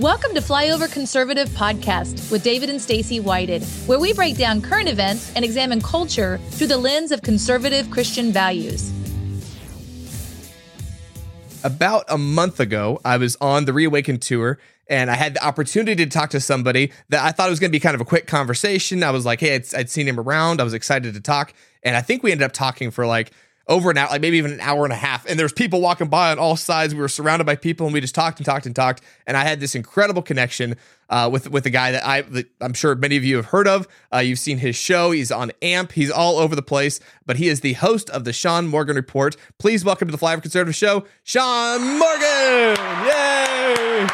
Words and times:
Welcome 0.00 0.32
to 0.32 0.40
Flyover 0.40 0.90
Conservative 0.90 1.50
Podcast 1.50 2.32
with 2.32 2.42
David 2.42 2.70
and 2.70 2.80
Stacy 2.80 3.20
Whited, 3.20 3.62
where 3.84 3.98
we 3.98 4.14
break 4.14 4.38
down 4.38 4.62
current 4.62 4.88
events 4.88 5.30
and 5.36 5.44
examine 5.44 5.82
culture 5.82 6.38
through 6.52 6.68
the 6.68 6.78
lens 6.78 7.12
of 7.12 7.20
conservative 7.20 7.90
Christian 7.90 8.32
values. 8.32 8.90
About 11.62 12.06
a 12.08 12.16
month 12.16 12.60
ago, 12.60 12.98
I 13.04 13.18
was 13.18 13.36
on 13.42 13.66
the 13.66 13.74
Reawaken 13.74 14.16
tour 14.16 14.58
and 14.88 15.10
I 15.10 15.16
had 15.16 15.34
the 15.34 15.44
opportunity 15.44 16.02
to 16.02 16.10
talk 16.10 16.30
to 16.30 16.40
somebody 16.40 16.92
that 17.10 17.22
I 17.22 17.32
thought 17.32 17.48
it 17.48 17.50
was 17.50 17.60
going 17.60 17.70
to 17.70 17.76
be 17.76 17.78
kind 17.78 17.94
of 17.94 18.00
a 18.00 18.06
quick 18.06 18.26
conversation. 18.26 19.04
I 19.04 19.10
was 19.10 19.26
like, 19.26 19.40
hey, 19.40 19.54
I'd, 19.54 19.74
I'd 19.74 19.90
seen 19.90 20.08
him 20.08 20.18
around. 20.18 20.62
I 20.62 20.64
was 20.64 20.72
excited 20.72 21.12
to 21.12 21.20
talk. 21.20 21.52
And 21.82 21.94
I 21.94 22.00
think 22.00 22.22
we 22.22 22.32
ended 22.32 22.46
up 22.46 22.52
talking 22.52 22.90
for 22.90 23.06
like 23.06 23.32
over 23.70 23.90
an 23.90 23.96
hour, 23.96 24.08
like 24.10 24.20
maybe 24.20 24.36
even 24.36 24.52
an 24.52 24.60
hour 24.60 24.84
and 24.84 24.92
a 24.92 24.96
half. 24.96 25.24
And 25.26 25.38
there's 25.38 25.52
people 25.52 25.80
walking 25.80 26.08
by 26.08 26.32
on 26.32 26.38
all 26.38 26.56
sides. 26.56 26.94
We 26.94 27.00
were 27.00 27.08
surrounded 27.08 27.44
by 27.44 27.56
people, 27.56 27.86
and 27.86 27.94
we 27.94 28.00
just 28.00 28.14
talked 28.14 28.38
and 28.38 28.44
talked 28.44 28.66
and 28.66 28.76
talked. 28.76 29.02
And 29.26 29.36
I 29.36 29.44
had 29.44 29.60
this 29.60 29.74
incredible 29.74 30.20
connection 30.20 30.76
uh, 31.08 31.30
with 31.32 31.48
with 31.50 31.64
a 31.64 31.70
guy 31.70 31.92
that 31.92 32.04
I 32.04 32.22
that 32.22 32.50
I'm 32.60 32.74
sure 32.74 32.94
many 32.96 33.16
of 33.16 33.24
you 33.24 33.36
have 33.36 33.46
heard 33.46 33.68
of. 33.68 33.88
Uh, 34.12 34.18
you've 34.18 34.40
seen 34.40 34.58
his 34.58 34.76
show. 34.76 35.12
He's 35.12 35.30
on 35.32 35.52
AMP. 35.62 35.92
He's 35.92 36.10
all 36.10 36.38
over 36.38 36.54
the 36.54 36.62
place. 36.62 37.00
But 37.24 37.36
he 37.36 37.48
is 37.48 37.60
the 37.60 37.74
host 37.74 38.10
of 38.10 38.24
the 38.24 38.32
Sean 38.32 38.66
Morgan 38.66 38.96
Report. 38.96 39.36
Please 39.58 39.84
welcome 39.84 40.08
to 40.08 40.12
the 40.12 40.18
Flyover 40.18 40.42
Conservative 40.42 40.74
Show, 40.74 41.04
Sean 41.22 41.80
Morgan. 41.80 42.76
Yay! 43.06 44.06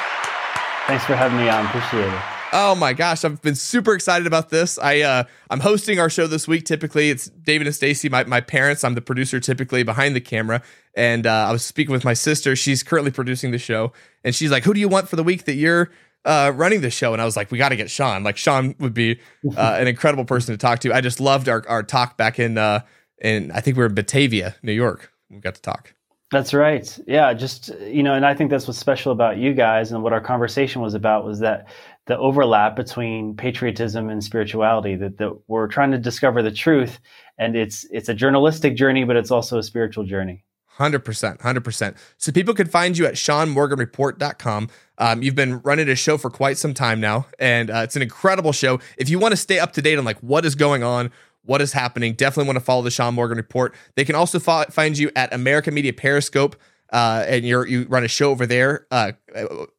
Thanks 0.87 1.05
for 1.05 1.17
having 1.17 1.39
me 1.39 1.49
on. 1.49 1.67
Appreciate 1.67 2.13
it. 2.13 2.36
Oh 2.53 2.75
my 2.75 2.93
gosh, 2.93 3.25
I've 3.25 3.43
been 3.43 3.55
super 3.55 3.95
excited 3.95 4.27
about 4.27 4.51
this. 4.51 4.79
I 4.79 5.01
uh, 5.01 5.25
I'm 5.51 5.61
hosting 5.61 5.99
our 5.99 6.09
show 6.09 6.27
this 6.27 6.47
week. 6.47 6.65
Typically, 6.65 7.11
it's 7.11 7.27
David 7.27 7.67
and 7.67 7.75
Stacy, 7.75 8.09
my, 8.09 8.25
my 8.25 8.41
parents. 8.41 8.85
I'm 8.85 8.95
the 8.95 9.01
producer 9.01 9.41
typically 9.41 9.83
behind 9.83 10.15
the 10.15 10.21
camera. 10.21 10.63
And 10.95 11.27
uh, 11.27 11.49
I 11.49 11.53
was 11.53 11.65
speaking 11.65 11.93
with 11.93 12.05
my 12.05 12.15
sister. 12.15 12.55
She's 12.55 12.83
currently 12.83 13.11
producing 13.11 13.51
the 13.51 13.59
show, 13.59 13.93
and 14.25 14.35
she's 14.35 14.51
like, 14.51 14.65
"Who 14.65 14.75
do 14.75 14.81
you 14.81 14.89
want 14.89 15.09
for 15.09 15.17
the 15.17 15.25
week 15.25 15.45
that 15.45 15.55
you're 15.55 15.91
uh, 16.25 16.53
running 16.55 16.81
the 16.83 16.91
show?" 16.91 17.13
And 17.13 17.21
I 17.21 17.25
was 17.25 17.37
like, 17.37 17.51
"We 17.51 17.59
got 17.59 17.71
to 17.71 17.77
get 17.77 17.91
Sean. 17.91 18.23
Like 18.23 18.37
Sean 18.37 18.75
would 18.79 18.95
be 18.95 19.21
uh, 19.57 19.77
an 19.79 19.89
incredible 19.89 20.25
person 20.25 20.55
to 20.55 20.59
talk 20.59 20.79
to." 20.81 20.95
I 20.95 21.01
just 21.01 21.21
loved 21.21 21.49
our 21.49 21.65
our 21.69 21.83
talk 21.83 22.17
back 22.17 22.39
in 22.39 22.59
uh, 22.59 22.81
in 23.21 23.51
I 23.51 23.61
think 23.61 23.77
we 23.77 23.81
were 23.81 23.89
in 23.89 23.95
Batavia, 23.95 24.55
New 24.63 24.73
York. 24.73 25.13
We 25.31 25.39
got 25.39 25.57
to 25.57 25.63
talk. 25.63 25.93
That's 26.33 26.53
right. 26.53 26.99
Yeah, 27.07 27.33
just 27.35 27.69
you 27.81 28.03
know, 28.03 28.15
and 28.15 28.27
I 28.27 28.35
think 28.35 28.51
that's 28.51 28.67
what's 28.67 28.79
special 28.79 29.13
about 29.13 29.37
you 29.37 29.55
guys 29.55 29.93
and 29.93 30.03
what 30.03 30.13
our 30.13 30.21
conversation 30.21 30.83
was 30.83 30.95
about 30.95 31.25
was 31.25 31.41
that 31.41 31.69
the 32.07 32.17
overlap 32.19 32.77
between 32.77 33.37
patriotism 33.37 34.09
and 34.09 34.23
spirituality 34.23 34.95
that, 34.97 35.19
that 35.19 35.37
we're 35.49 35.67
trying 35.67 35.91
to 35.91 35.99
discover 35.99 36.43
the 36.43 36.51
truth 36.51 36.99
and 37.39 37.57
it's 37.57 37.85
it's 37.91 38.09
a 38.09 38.15
journalistic 38.15 38.77
journey 38.77 39.05
but 39.05 39.17
it's 39.17 39.31
also 39.31 39.59
a 39.59 39.63
spiritual 39.63 40.05
journey. 40.05 40.45
100% 40.79 41.39
100% 41.41 41.97
so 42.19 42.33
people 42.33 42.55
can 42.55 42.67
find 42.67 42.99
you 42.99 43.07
at 43.07 43.15
seanmorganreport.com 43.15 44.69
um, 44.99 45.23
you've 45.23 45.35
been 45.35 45.59
running 45.61 45.89
a 45.89 45.95
show 45.95 46.19
for 46.19 46.31
quite 46.31 46.59
some 46.59 46.75
time 46.75 47.01
now 47.01 47.27
and 47.39 47.71
uh, 47.71 47.79
it's 47.79 47.97
an 47.97 48.03
incredible 48.03 48.53
show. 48.53 48.79
If 48.97 49.09
you 49.09 49.19
want 49.19 49.33
to 49.33 49.37
stay 49.37 49.59
up 49.59 49.73
to 49.73 49.83
date 49.83 49.99
on 49.99 50.05
like 50.05 50.19
what 50.21 50.45
is 50.45 50.55
going 50.55 50.83
on 50.83 51.11
what 51.43 51.61
is 51.61 51.73
happening 51.73 52.15
definitely 52.15 52.47
want 52.47 52.59
to 52.59 52.65
follow 52.65 52.83
the 52.83 52.91
sean 52.91 53.15
morgan 53.15 53.37
report. 53.37 53.75
They 53.97 54.05
can 54.05 54.15
also 54.15 54.39
fo- 54.39 54.65
find 54.65 54.97
you 54.97 55.11
at 55.17 55.33
american 55.33 55.75
media 55.75 55.93
periscope 55.93 56.57
uh, 56.93 57.25
and 57.27 57.45
you 57.45 57.65
you 57.65 57.85
run 57.89 58.05
a 58.05 58.09
show 58.09 58.31
over 58.31 58.47
there. 58.47 58.87
Uh, 58.93 59.11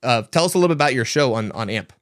uh, 0.03 0.23
tell 0.23 0.43
us 0.43 0.55
a 0.55 0.57
little 0.57 0.67
bit 0.67 0.75
about 0.75 0.93
your 0.93 1.05
show 1.05 1.35
on 1.35 1.53
on 1.53 1.69
amp 1.69 1.93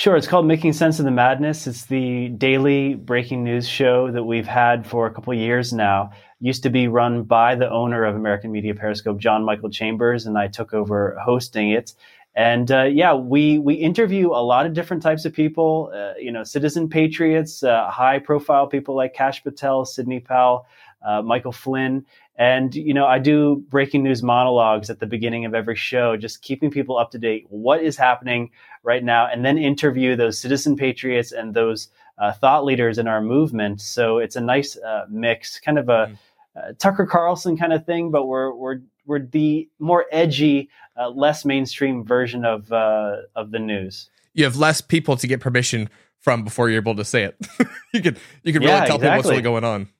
Sure. 0.00 0.16
It's 0.16 0.26
called 0.26 0.46
Making 0.46 0.72
Sense 0.72 0.98
of 0.98 1.04
the 1.04 1.10
Madness. 1.10 1.66
It's 1.66 1.84
the 1.84 2.30
daily 2.30 2.94
breaking 2.94 3.44
news 3.44 3.68
show 3.68 4.10
that 4.10 4.24
we've 4.24 4.46
had 4.46 4.86
for 4.86 5.06
a 5.06 5.12
couple 5.12 5.34
years 5.34 5.74
now. 5.74 6.12
Used 6.40 6.62
to 6.62 6.70
be 6.70 6.88
run 6.88 7.24
by 7.24 7.54
the 7.54 7.70
owner 7.70 8.04
of 8.04 8.16
American 8.16 8.50
Media 8.50 8.74
Periscope, 8.74 9.18
John 9.18 9.44
Michael 9.44 9.68
Chambers, 9.68 10.24
and 10.24 10.38
I 10.38 10.48
took 10.48 10.72
over 10.72 11.18
hosting 11.22 11.72
it. 11.72 11.92
And 12.34 12.72
uh, 12.72 12.84
yeah, 12.84 13.12
we 13.12 13.58
we 13.58 13.74
interview 13.74 14.28
a 14.30 14.40
lot 14.40 14.64
of 14.64 14.72
different 14.72 15.02
types 15.02 15.26
of 15.26 15.34
people. 15.34 15.92
Uh, 15.94 16.14
you 16.18 16.32
know, 16.32 16.44
citizen 16.44 16.88
patriots, 16.88 17.62
uh, 17.62 17.90
high 17.90 18.20
profile 18.20 18.66
people 18.68 18.96
like 18.96 19.12
Kash 19.12 19.44
Patel, 19.44 19.84
Sidney 19.84 20.20
Powell, 20.20 20.64
uh, 21.06 21.20
Michael 21.20 21.52
Flynn, 21.52 22.06
and, 22.40 22.74
you 22.74 22.94
know, 22.94 23.04
I 23.04 23.18
do 23.18 23.62
breaking 23.68 24.02
news 24.02 24.22
monologues 24.22 24.88
at 24.88 24.98
the 24.98 25.06
beginning 25.06 25.44
of 25.44 25.54
every 25.54 25.76
show, 25.76 26.16
just 26.16 26.40
keeping 26.40 26.70
people 26.70 26.96
up 26.96 27.10
to 27.10 27.18
date. 27.18 27.44
What 27.50 27.82
is 27.82 27.98
happening 27.98 28.50
right 28.82 29.04
now? 29.04 29.26
And 29.26 29.44
then 29.44 29.58
interview 29.58 30.16
those 30.16 30.38
citizen 30.38 30.74
patriots 30.74 31.32
and 31.32 31.52
those 31.52 31.90
uh, 32.16 32.32
thought 32.32 32.64
leaders 32.64 32.96
in 32.96 33.06
our 33.06 33.20
movement. 33.20 33.82
So 33.82 34.16
it's 34.16 34.36
a 34.36 34.40
nice 34.40 34.78
uh, 34.78 35.04
mix, 35.10 35.60
kind 35.60 35.78
of 35.78 35.90
a 35.90 36.06
mm. 36.06 36.18
uh, 36.56 36.72
Tucker 36.78 37.04
Carlson 37.04 37.58
kind 37.58 37.74
of 37.74 37.84
thing, 37.84 38.10
but 38.10 38.24
we're, 38.24 38.54
we're, 38.54 38.80
we're 39.04 39.18
the 39.18 39.68
more 39.78 40.06
edgy, 40.10 40.70
uh, 40.98 41.10
less 41.10 41.44
mainstream 41.44 42.06
version 42.06 42.46
of, 42.46 42.72
uh, 42.72 43.16
of 43.36 43.50
the 43.50 43.58
news. 43.58 44.08
You 44.32 44.44
have 44.44 44.56
less 44.56 44.80
people 44.80 45.18
to 45.18 45.26
get 45.26 45.40
permission 45.40 45.90
from 46.20 46.44
before 46.44 46.70
you're 46.70 46.80
able 46.80 46.96
to 46.96 47.04
say 47.04 47.24
it. 47.24 47.36
you 47.92 48.00
could, 48.00 48.18
you 48.44 48.54
could 48.54 48.62
really 48.62 48.72
yeah, 48.72 48.86
tell 48.86 48.96
exactly. 48.96 48.98
people 48.98 49.16
what's 49.18 49.28
really 49.28 49.42
going 49.42 49.64
on. 49.64 49.90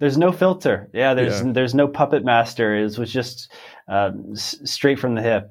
There's 0.00 0.18
no 0.18 0.32
filter. 0.32 0.90
Yeah, 0.92 1.14
there's 1.14 1.40
yeah. 1.42 1.52
there's 1.52 1.74
no 1.74 1.88
puppet 1.88 2.24
master. 2.24 2.76
It 2.76 2.98
was 2.98 3.12
just 3.12 3.50
um, 3.88 4.32
s- 4.32 4.56
straight 4.64 4.98
from 4.98 5.14
the 5.14 5.22
hip. 5.22 5.50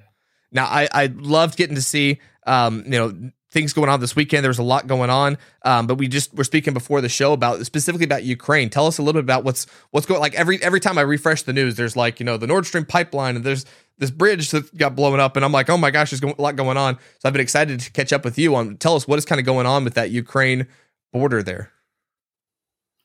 Now, 0.51 0.65
I 0.65 0.87
I 0.91 1.05
loved 1.07 1.57
getting 1.57 1.75
to 1.75 1.81
see 1.81 2.19
um, 2.45 2.83
you 2.85 2.91
know 2.91 3.31
things 3.51 3.71
going 3.71 3.87
on 3.87 3.99
this 3.99 4.15
weekend. 4.15 4.43
There 4.43 4.49
was 4.49 4.59
a 4.59 4.63
lot 4.63 4.87
going 4.87 5.09
on, 5.09 5.37
um, 5.63 5.87
but 5.87 5.95
we 5.95 6.07
just 6.07 6.33
were 6.33 6.43
speaking 6.43 6.73
before 6.73 7.01
the 7.01 7.07
show 7.07 7.33
about 7.33 7.65
specifically 7.65 8.05
about 8.05 8.23
Ukraine. 8.23 8.69
Tell 8.69 8.87
us 8.87 8.97
a 8.97 9.01
little 9.01 9.21
bit 9.21 9.25
about 9.25 9.43
what's 9.43 9.65
what's 9.91 10.05
going. 10.05 10.19
Like 10.19 10.35
every 10.35 10.61
every 10.61 10.79
time 10.79 10.97
I 10.97 11.01
refresh 11.01 11.43
the 11.43 11.53
news, 11.53 11.75
there's 11.75 11.95
like 11.95 12.19
you 12.19 12.25
know 12.25 12.37
the 12.37 12.47
Nord 12.47 12.65
Stream 12.65 12.85
pipeline 12.85 13.35
and 13.37 13.45
there's 13.45 13.65
this 13.99 14.11
bridge 14.11 14.49
that 14.51 14.75
got 14.75 14.95
blown 14.95 15.19
up, 15.19 15.35
and 15.35 15.45
I'm 15.45 15.51
like, 15.51 15.69
oh 15.69 15.77
my 15.77 15.91
gosh, 15.91 16.11
there's 16.11 16.23
a 16.23 16.41
lot 16.41 16.55
going 16.55 16.77
on. 16.77 16.95
So 17.19 17.27
I've 17.27 17.33
been 17.33 17.41
excited 17.41 17.79
to 17.79 17.91
catch 17.91 18.11
up 18.11 18.25
with 18.25 18.37
you 18.37 18.55
on. 18.55 18.77
Tell 18.77 18.95
us 18.95 19.07
what 19.07 19.19
is 19.19 19.25
kind 19.25 19.39
of 19.39 19.45
going 19.45 19.65
on 19.67 19.83
with 19.83 19.93
that 19.93 20.11
Ukraine 20.11 20.67
border 21.13 21.43
there. 21.43 21.72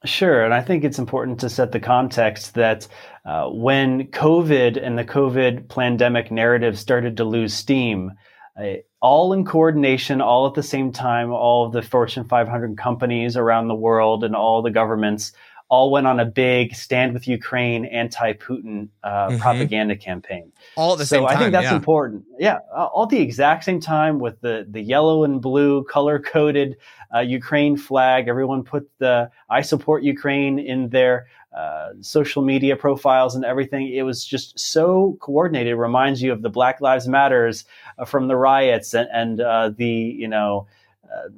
Sure. 0.04 0.44
And 0.44 0.54
I 0.54 0.62
think 0.62 0.84
it's 0.84 1.00
important 1.00 1.41
to 1.41 1.50
set 1.50 1.72
the 1.72 1.81
context 1.81 2.54
that 2.54 2.86
uh, 3.25 3.48
when 3.48 4.06
COVID 4.09 4.81
and 4.81 4.97
the 4.97 5.04
COVID 5.04 5.69
pandemic 5.69 6.31
narrative 6.31 6.78
started 6.78 7.16
to 7.16 7.25
lose 7.25 7.53
steam, 7.53 8.12
uh, 8.56 8.75
all 9.00 9.32
in 9.32 9.44
coordination, 9.44 10.20
all 10.20 10.47
at 10.47 10.54
the 10.54 10.62
same 10.62 10.92
time, 10.92 11.32
all 11.32 11.66
of 11.66 11.72
the 11.72 11.82
Fortune 11.82 12.25
500 12.25 12.78
companies 12.78 13.37
around 13.37 13.66
the 13.66 13.75
world 13.75 14.22
and 14.22 14.37
all 14.37 14.62
the 14.62 14.70
governments 14.70 15.32
all 15.68 15.90
went 15.90 16.06
on 16.06 16.18
a 16.18 16.24
big 16.24 16.74
stand 16.74 17.12
with 17.12 17.28
Ukraine 17.28 17.84
anti-Putin 17.84 18.88
uh, 19.02 19.28
mm-hmm. 19.28 19.38
propaganda 19.38 19.96
campaign. 19.96 20.50
All 20.76 20.92
at 20.92 20.98
the 20.98 21.06
so 21.06 21.16
same 21.16 21.22
time. 21.24 21.30
So 21.30 21.36
I 21.36 21.38
think 21.38 21.52
that's 21.52 21.64
yeah. 21.64 21.76
important. 21.76 22.24
Yeah, 22.38 22.58
all 22.74 23.06
the 23.06 23.20
exact 23.20 23.64
same 23.64 23.80
time 23.80 24.18
with 24.18 24.40
the 24.40 24.66
the 24.68 24.80
yellow 24.80 25.24
and 25.24 25.40
blue 25.40 25.84
color 25.84 26.18
coded 26.18 26.76
uh, 27.14 27.20
Ukraine 27.20 27.76
flag. 27.76 28.28
Everyone 28.28 28.62
put 28.62 28.88
the 28.98 29.30
"I 29.50 29.60
support 29.60 30.02
Ukraine" 30.02 30.58
in 30.58 30.88
their 30.88 31.26
uh, 31.54 31.90
social 32.00 32.42
media 32.42 32.76
profiles 32.76 33.34
and 33.34 33.44
everything. 33.44 33.92
It 33.92 34.02
was 34.02 34.24
just 34.24 34.58
so 34.58 35.16
coordinated. 35.20 35.72
It 35.72 35.76
reminds 35.76 36.22
you 36.22 36.32
of 36.32 36.42
the 36.42 36.50
Black 36.50 36.80
Lives 36.80 37.08
Matters 37.08 37.64
uh, 37.98 38.04
from 38.04 38.28
the 38.28 38.36
riots 38.36 38.94
and, 38.94 39.08
and 39.12 39.40
uh, 39.40 39.70
the 39.76 39.86
you 39.86 40.28
know 40.28 40.66
uh, 41.12 41.28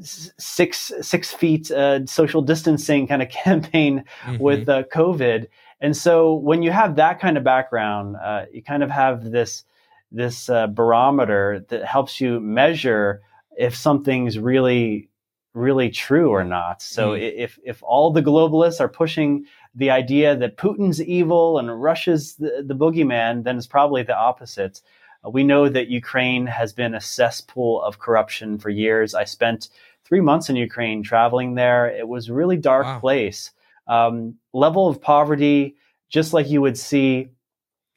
six 0.00 0.92
six 1.00 1.32
feet 1.32 1.70
uh, 1.70 2.04
social 2.06 2.42
distancing 2.42 3.06
kind 3.06 3.22
of 3.22 3.28
campaign 3.44 4.04
mm-hmm. 4.22 4.42
with 4.42 4.68
uh, 4.68 4.84
COVID. 4.84 5.48
And 5.80 5.96
so 5.96 6.34
when 6.34 6.62
you 6.62 6.70
have 6.70 6.96
that 6.96 7.20
kind 7.20 7.36
of 7.36 7.44
background, 7.44 8.16
uh, 8.16 8.46
you 8.52 8.62
kind 8.62 8.82
of 8.82 8.90
have 8.90 9.30
this 9.30 9.64
this 10.10 10.48
uh, 10.48 10.66
barometer 10.66 11.64
that 11.68 11.84
helps 11.84 12.20
you 12.20 12.38
measure 12.40 13.22
if 13.56 13.74
something's 13.74 14.38
really 14.38 15.08
really 15.54 15.90
true 15.90 16.30
or 16.30 16.44
not. 16.44 16.80
So 16.80 17.10
mm. 17.10 17.34
if 17.36 17.58
if 17.64 17.82
all 17.82 18.10
the 18.10 18.22
globalists 18.22 18.80
are 18.80 18.88
pushing 18.88 19.44
the 19.74 19.90
idea 19.90 20.36
that 20.36 20.56
Putin's 20.56 21.02
evil 21.02 21.58
and 21.58 21.82
Russia's 21.82 22.36
the, 22.36 22.62
the 22.66 22.74
boogeyman, 22.74 23.44
then 23.44 23.56
it's 23.56 23.66
probably 23.66 24.02
the 24.02 24.16
opposite. 24.16 24.80
Uh, 25.24 25.30
we 25.30 25.44
know 25.44 25.68
that 25.68 25.88
Ukraine 25.88 26.46
has 26.46 26.72
been 26.72 26.94
a 26.94 27.00
cesspool 27.00 27.82
of 27.82 27.98
corruption 27.98 28.58
for 28.58 28.70
years. 28.70 29.14
I 29.14 29.24
spent 29.24 29.68
three 30.04 30.20
months 30.20 30.50
in 30.50 30.56
Ukraine 30.56 31.02
traveling 31.02 31.54
there. 31.54 31.88
It 31.88 32.08
was 32.08 32.28
a 32.28 32.34
really 32.34 32.56
dark 32.56 32.86
wow. 32.86 33.00
place. 33.00 33.50
Um, 33.86 34.36
level 34.52 34.88
of 34.88 35.00
poverty, 35.00 35.76
just 36.08 36.32
like 36.32 36.48
you 36.48 36.60
would 36.60 36.78
see 36.78 37.30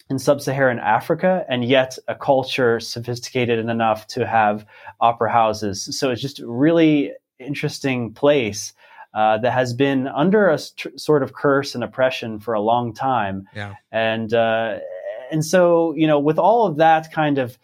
in 0.09 0.19
sub-Saharan 0.19 0.79
Africa, 0.79 1.45
and 1.49 1.65
yet 1.65 1.97
a 2.07 2.15
culture 2.15 2.79
sophisticated 2.79 3.57
enough 3.59 4.05
to 4.07 4.25
have 4.25 4.65
opera 4.99 5.31
houses. 5.31 5.97
So 5.97 6.11
it's 6.11 6.21
just 6.21 6.39
a 6.39 6.47
really 6.47 7.11
interesting 7.39 8.13
place 8.13 8.73
uh, 9.15 9.37
that 9.39 9.51
has 9.51 9.73
been 9.73 10.07
under 10.07 10.49
a 10.49 10.57
st- 10.57 10.99
sort 10.99 11.23
of 11.23 11.33
curse 11.33 11.73
and 11.73 11.83
oppression 11.83 12.39
for 12.39 12.53
a 12.53 12.61
long 12.61 12.93
time. 12.93 13.47
Yeah. 13.55 13.75
And 13.91 14.33
uh, 14.33 14.79
and 15.31 15.43
so, 15.43 15.93
you 15.95 16.07
know, 16.07 16.19
with 16.19 16.37
all 16.37 16.65
of 16.65 16.77
that 16.77 17.11
kind 17.11 17.37
of 17.37 17.57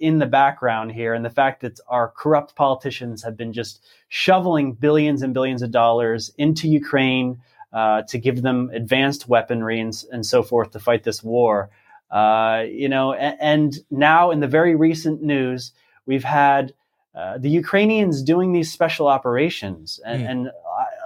in 0.00 0.18
the 0.18 0.26
background 0.26 0.92
here, 0.92 1.14
and 1.14 1.24
the 1.24 1.30
fact 1.30 1.60
that 1.60 1.78
our 1.88 2.08
corrupt 2.08 2.54
politicians 2.56 3.22
have 3.22 3.36
been 3.36 3.52
just 3.52 3.84
shoveling 4.08 4.72
billions 4.72 5.22
and 5.22 5.32
billions 5.32 5.62
of 5.62 5.70
dollars 5.70 6.32
into 6.36 6.68
Ukraine 6.68 7.40
uh, 7.72 8.02
to 8.02 8.18
give 8.18 8.42
them 8.42 8.70
advanced 8.72 9.28
weaponry 9.28 9.80
and, 9.80 10.04
and 10.10 10.24
so 10.24 10.42
forth 10.42 10.70
to 10.72 10.80
fight 10.80 11.04
this 11.04 11.22
war. 11.22 11.70
Uh, 12.10 12.64
you 12.66 12.88
know, 12.88 13.12
and, 13.12 13.36
and, 13.40 13.74
now 13.90 14.30
in 14.30 14.40
the 14.40 14.46
very 14.46 14.74
recent 14.74 15.22
news, 15.22 15.72
we've 16.06 16.24
had 16.24 16.72
uh, 17.14 17.36
the 17.36 17.50
Ukrainians 17.50 18.22
doing 18.22 18.52
these 18.52 18.72
special 18.72 19.06
operations, 19.06 20.00
and, 20.06 20.22
mm. 20.22 20.30
and, 20.30 20.50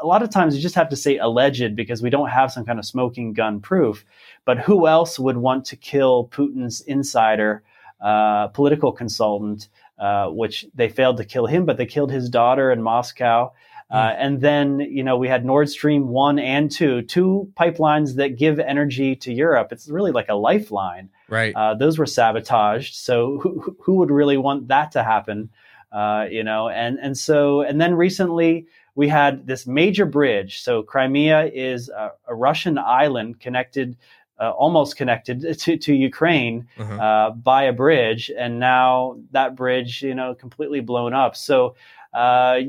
a 0.03 0.07
lot 0.07 0.23
of 0.23 0.31
times 0.31 0.57
you 0.57 0.63
just 0.63 0.75
have 0.75 0.89
to 0.91 0.97
say 0.97 1.19
alleged 1.19 1.77
because 1.77 2.03
we 2.03 2.11
don't 2.11 2.29
have 2.29 2.53
some 2.53 2.65
kind 2.65 2.79
of 2.79 2.85
smoking 2.85 3.33
gun 3.33 3.61
proof. 3.61 4.05
But 4.45 4.59
who 4.59 4.87
else 4.87 5.19
would 5.19 5.37
want 5.37 5.65
to 5.67 5.77
kill 5.77 6.29
Putin's 6.29 6.81
insider, 6.81 7.63
uh, 8.01 8.49
political 8.49 8.93
consultant, 8.93 9.69
uh, 9.99 10.27
which 10.29 10.67
they 10.75 10.89
failed 10.89 11.19
to 11.19 11.25
kill 11.25 11.47
him, 11.47 11.65
but 11.65 11.77
they 11.77 11.87
killed 11.87 12.11
his 12.11 12.29
daughter 12.29 12.73
in 12.73 12.83
Moscow. 12.83 13.53
Uh, 13.91 14.11
hmm. 14.11 14.17
and 14.19 14.41
then, 14.41 14.81
you 14.81 15.05
know, 15.05 15.17
we 15.17 15.29
had 15.29 15.45
Nord 15.45 15.69
Stream 15.69 16.09
1 16.09 16.39
and 16.39 16.71
2, 16.71 17.03
two 17.03 17.53
pipelines 17.59 18.17
that 18.17 18.39
give 18.39 18.59
energy 18.59 19.15
to 19.17 19.33
Europe. 19.33 19.69
It's 19.71 19.89
really 19.89 20.13
like 20.13 20.29
a 20.29 20.35
lifeline. 20.35 21.11
Right. 21.29 21.55
Uh, 21.55 21.75
those 21.75 21.99
were 21.99 22.07
sabotaged. 22.07 22.95
So 22.95 23.39
who, 23.39 23.77
who 23.81 23.97
would 23.97 24.11
really 24.11 24.39
want 24.39 24.69
that 24.69 24.93
to 24.93 25.03
happen? 25.03 25.51
Uh, 25.93 26.27
you 26.31 26.43
know, 26.43 26.71
and, 26.71 26.99
and 26.99 27.17
so, 27.19 27.61
and 27.61 27.79
then 27.79 27.95
recently 27.95 28.67
we 28.95 29.09
had 29.09 29.47
this 29.47 29.67
major 29.67 30.07
bridge. 30.07 30.61
So 30.63 30.83
Crimea 30.83 31.47
is 31.47 31.89
a, 31.89 32.13
a 32.29 32.35
Russian 32.35 32.79
island 32.79 33.41
connected, 33.41 33.97
uh, 34.39 34.51
almost 34.51 34.97
connected 34.97 35.59
to, 35.59 35.77
to 35.77 35.95
Ukraine 35.95 36.69
uh-huh. 36.79 36.95
uh, 36.95 37.31
by 37.31 37.65
a 37.65 37.73
bridge. 37.73 38.31
And 38.37 38.59
now 38.59 39.19
that 39.31 39.57
bridge, 39.57 40.03
you 40.03 40.15
know, 40.15 40.35
completely 40.35 40.81
blown 40.81 41.15
up. 41.15 41.37
So, 41.37 41.77
uh, 42.13 42.61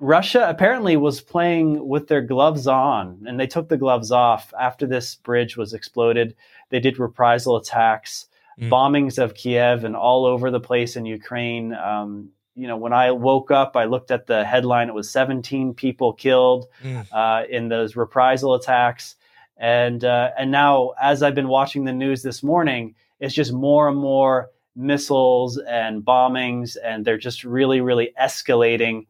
Russia 0.00 0.46
apparently 0.48 0.96
was 0.96 1.20
playing 1.20 1.86
with 1.86 2.08
their 2.08 2.22
gloves 2.22 2.66
on, 2.66 3.22
and 3.26 3.38
they 3.38 3.46
took 3.46 3.68
the 3.68 3.76
gloves 3.76 4.10
off 4.10 4.52
after 4.58 4.86
this 4.86 5.16
bridge 5.16 5.58
was 5.58 5.74
exploded. 5.74 6.34
They 6.70 6.80
did 6.80 6.98
reprisal 6.98 7.56
attacks, 7.56 8.26
mm. 8.58 8.70
bombings 8.70 9.18
of 9.22 9.34
Kiev, 9.34 9.84
and 9.84 9.94
all 9.94 10.24
over 10.24 10.50
the 10.50 10.58
place 10.58 10.96
in 10.96 11.04
Ukraine. 11.04 11.74
Um, 11.74 12.30
you 12.54 12.66
know, 12.66 12.76
when 12.76 12.92
I 12.92 13.10
woke 13.12 13.50
up, 13.50 13.76
I 13.76 13.84
looked 13.84 14.10
at 14.10 14.26
the 14.26 14.44
headline. 14.44 14.88
It 14.88 14.94
was 14.94 15.10
17 15.10 15.74
people 15.74 16.12
killed 16.12 16.66
mm. 16.82 17.06
uh, 17.12 17.46
in 17.48 17.68
those 17.68 17.96
reprisal 17.96 18.54
attacks, 18.54 19.16
and 19.56 20.04
uh, 20.04 20.30
and 20.38 20.50
now 20.50 20.92
as 21.00 21.22
I've 21.22 21.34
been 21.34 21.48
watching 21.48 21.84
the 21.84 21.92
news 21.92 22.22
this 22.22 22.42
morning, 22.42 22.94
it's 23.20 23.34
just 23.34 23.52
more 23.52 23.88
and 23.88 23.98
more 23.98 24.50
missiles 24.76 25.58
and 25.58 26.02
bombings, 26.02 26.76
and 26.82 27.04
they're 27.04 27.18
just 27.18 27.44
really, 27.44 27.80
really 27.80 28.12
escalating. 28.20 29.06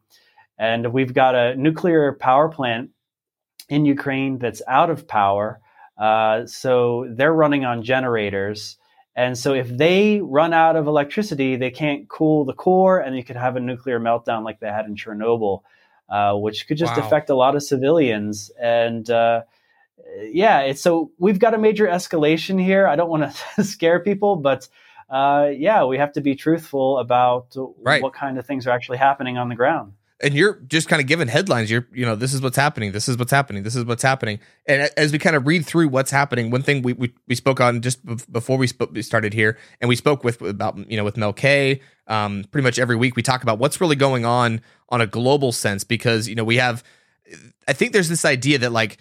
And 0.57 0.93
we've 0.93 1.13
got 1.13 1.35
a 1.35 1.55
nuclear 1.55 2.13
power 2.13 2.49
plant 2.49 2.91
in 3.69 3.85
Ukraine 3.85 4.37
that's 4.37 4.61
out 4.67 4.89
of 4.89 5.07
power. 5.07 5.59
Uh, 5.97 6.45
so 6.45 7.07
they're 7.09 7.33
running 7.33 7.65
on 7.65 7.83
generators. 7.83 8.77
And 9.15 9.37
so 9.37 9.53
if 9.53 9.67
they 9.67 10.21
run 10.21 10.53
out 10.53 10.75
of 10.75 10.87
electricity, 10.87 11.57
they 11.57 11.71
can't 11.71 12.07
cool 12.07 12.45
the 12.45 12.53
core 12.53 12.99
and 12.99 13.15
you 13.15 13.23
could 13.23 13.35
have 13.35 13.55
a 13.55 13.59
nuclear 13.59 13.99
meltdown 13.99 14.43
like 14.43 14.59
they 14.59 14.67
had 14.67 14.85
in 14.85 14.95
Chernobyl, 14.95 15.61
uh, 16.09 16.33
which 16.35 16.67
could 16.67 16.77
just 16.77 16.95
wow. 16.95 17.05
affect 17.05 17.29
a 17.29 17.35
lot 17.35 17.55
of 17.55 17.63
civilians. 17.63 18.51
And 18.59 19.09
uh, 19.09 19.41
yeah, 20.21 20.61
it's, 20.61 20.81
so 20.81 21.11
we've 21.17 21.39
got 21.39 21.53
a 21.53 21.57
major 21.57 21.87
escalation 21.87 22.61
here. 22.61 22.87
I 22.87 22.95
don't 22.95 23.09
want 23.09 23.35
to 23.55 23.63
scare 23.63 23.99
people, 23.99 24.37
but 24.37 24.67
uh, 25.09 25.49
yeah, 25.53 25.83
we 25.83 25.97
have 25.97 26.13
to 26.13 26.21
be 26.21 26.35
truthful 26.35 26.97
about 26.97 27.53
right. 27.79 28.01
what 28.01 28.13
kind 28.13 28.37
of 28.37 28.45
things 28.45 28.65
are 28.65 28.71
actually 28.71 28.97
happening 28.97 29.37
on 29.37 29.49
the 29.49 29.55
ground 29.55 29.93
and 30.21 30.33
you're 30.33 30.55
just 30.67 30.87
kind 30.87 31.01
of 31.01 31.07
giving 31.07 31.27
headlines. 31.27 31.69
You're 31.71 31.87
you 31.91 32.05
know 32.05 32.15
this 32.15 32.33
is 32.33 32.41
what's 32.41 32.57
happening 32.57 32.91
this 32.91 33.09
is 33.09 33.17
what's 33.17 33.31
happening 33.31 33.63
this 33.63 33.75
is 33.75 33.85
what's 33.85 34.03
happening. 34.03 34.39
And 34.65 34.89
as 34.97 35.11
we 35.11 35.19
kind 35.19 35.35
of 35.35 35.47
read 35.47 35.65
through 35.65 35.89
what's 35.89 36.11
happening 36.11 36.51
one 36.51 36.61
thing 36.61 36.81
we 36.81 36.93
we, 36.93 37.13
we 37.27 37.35
spoke 37.35 37.59
on 37.59 37.81
just 37.81 38.05
before 38.31 38.57
we, 38.57 38.67
spoke, 38.67 38.91
we 38.93 39.01
started 39.01 39.33
here 39.33 39.57
and 39.79 39.89
we 39.89 39.95
spoke 39.95 40.23
with 40.23 40.41
about 40.41 40.77
you 40.89 40.97
know 40.97 41.03
with 41.03 41.17
mel 41.17 41.33
k 41.33 41.81
um, 42.07 42.43
pretty 42.51 42.63
much 42.63 42.79
every 42.79 42.95
week 42.95 43.15
we 43.15 43.21
talk 43.21 43.43
about 43.43 43.59
what's 43.59 43.81
really 43.81 43.95
going 43.95 44.25
on 44.25 44.61
on 44.89 45.01
a 45.01 45.07
global 45.07 45.51
sense 45.51 45.83
because 45.83 46.27
you 46.27 46.35
know 46.35 46.43
we 46.43 46.57
have 46.57 46.83
i 47.67 47.73
think 47.73 47.93
there's 47.93 48.09
this 48.09 48.25
idea 48.25 48.57
that 48.57 48.71
like 48.71 48.97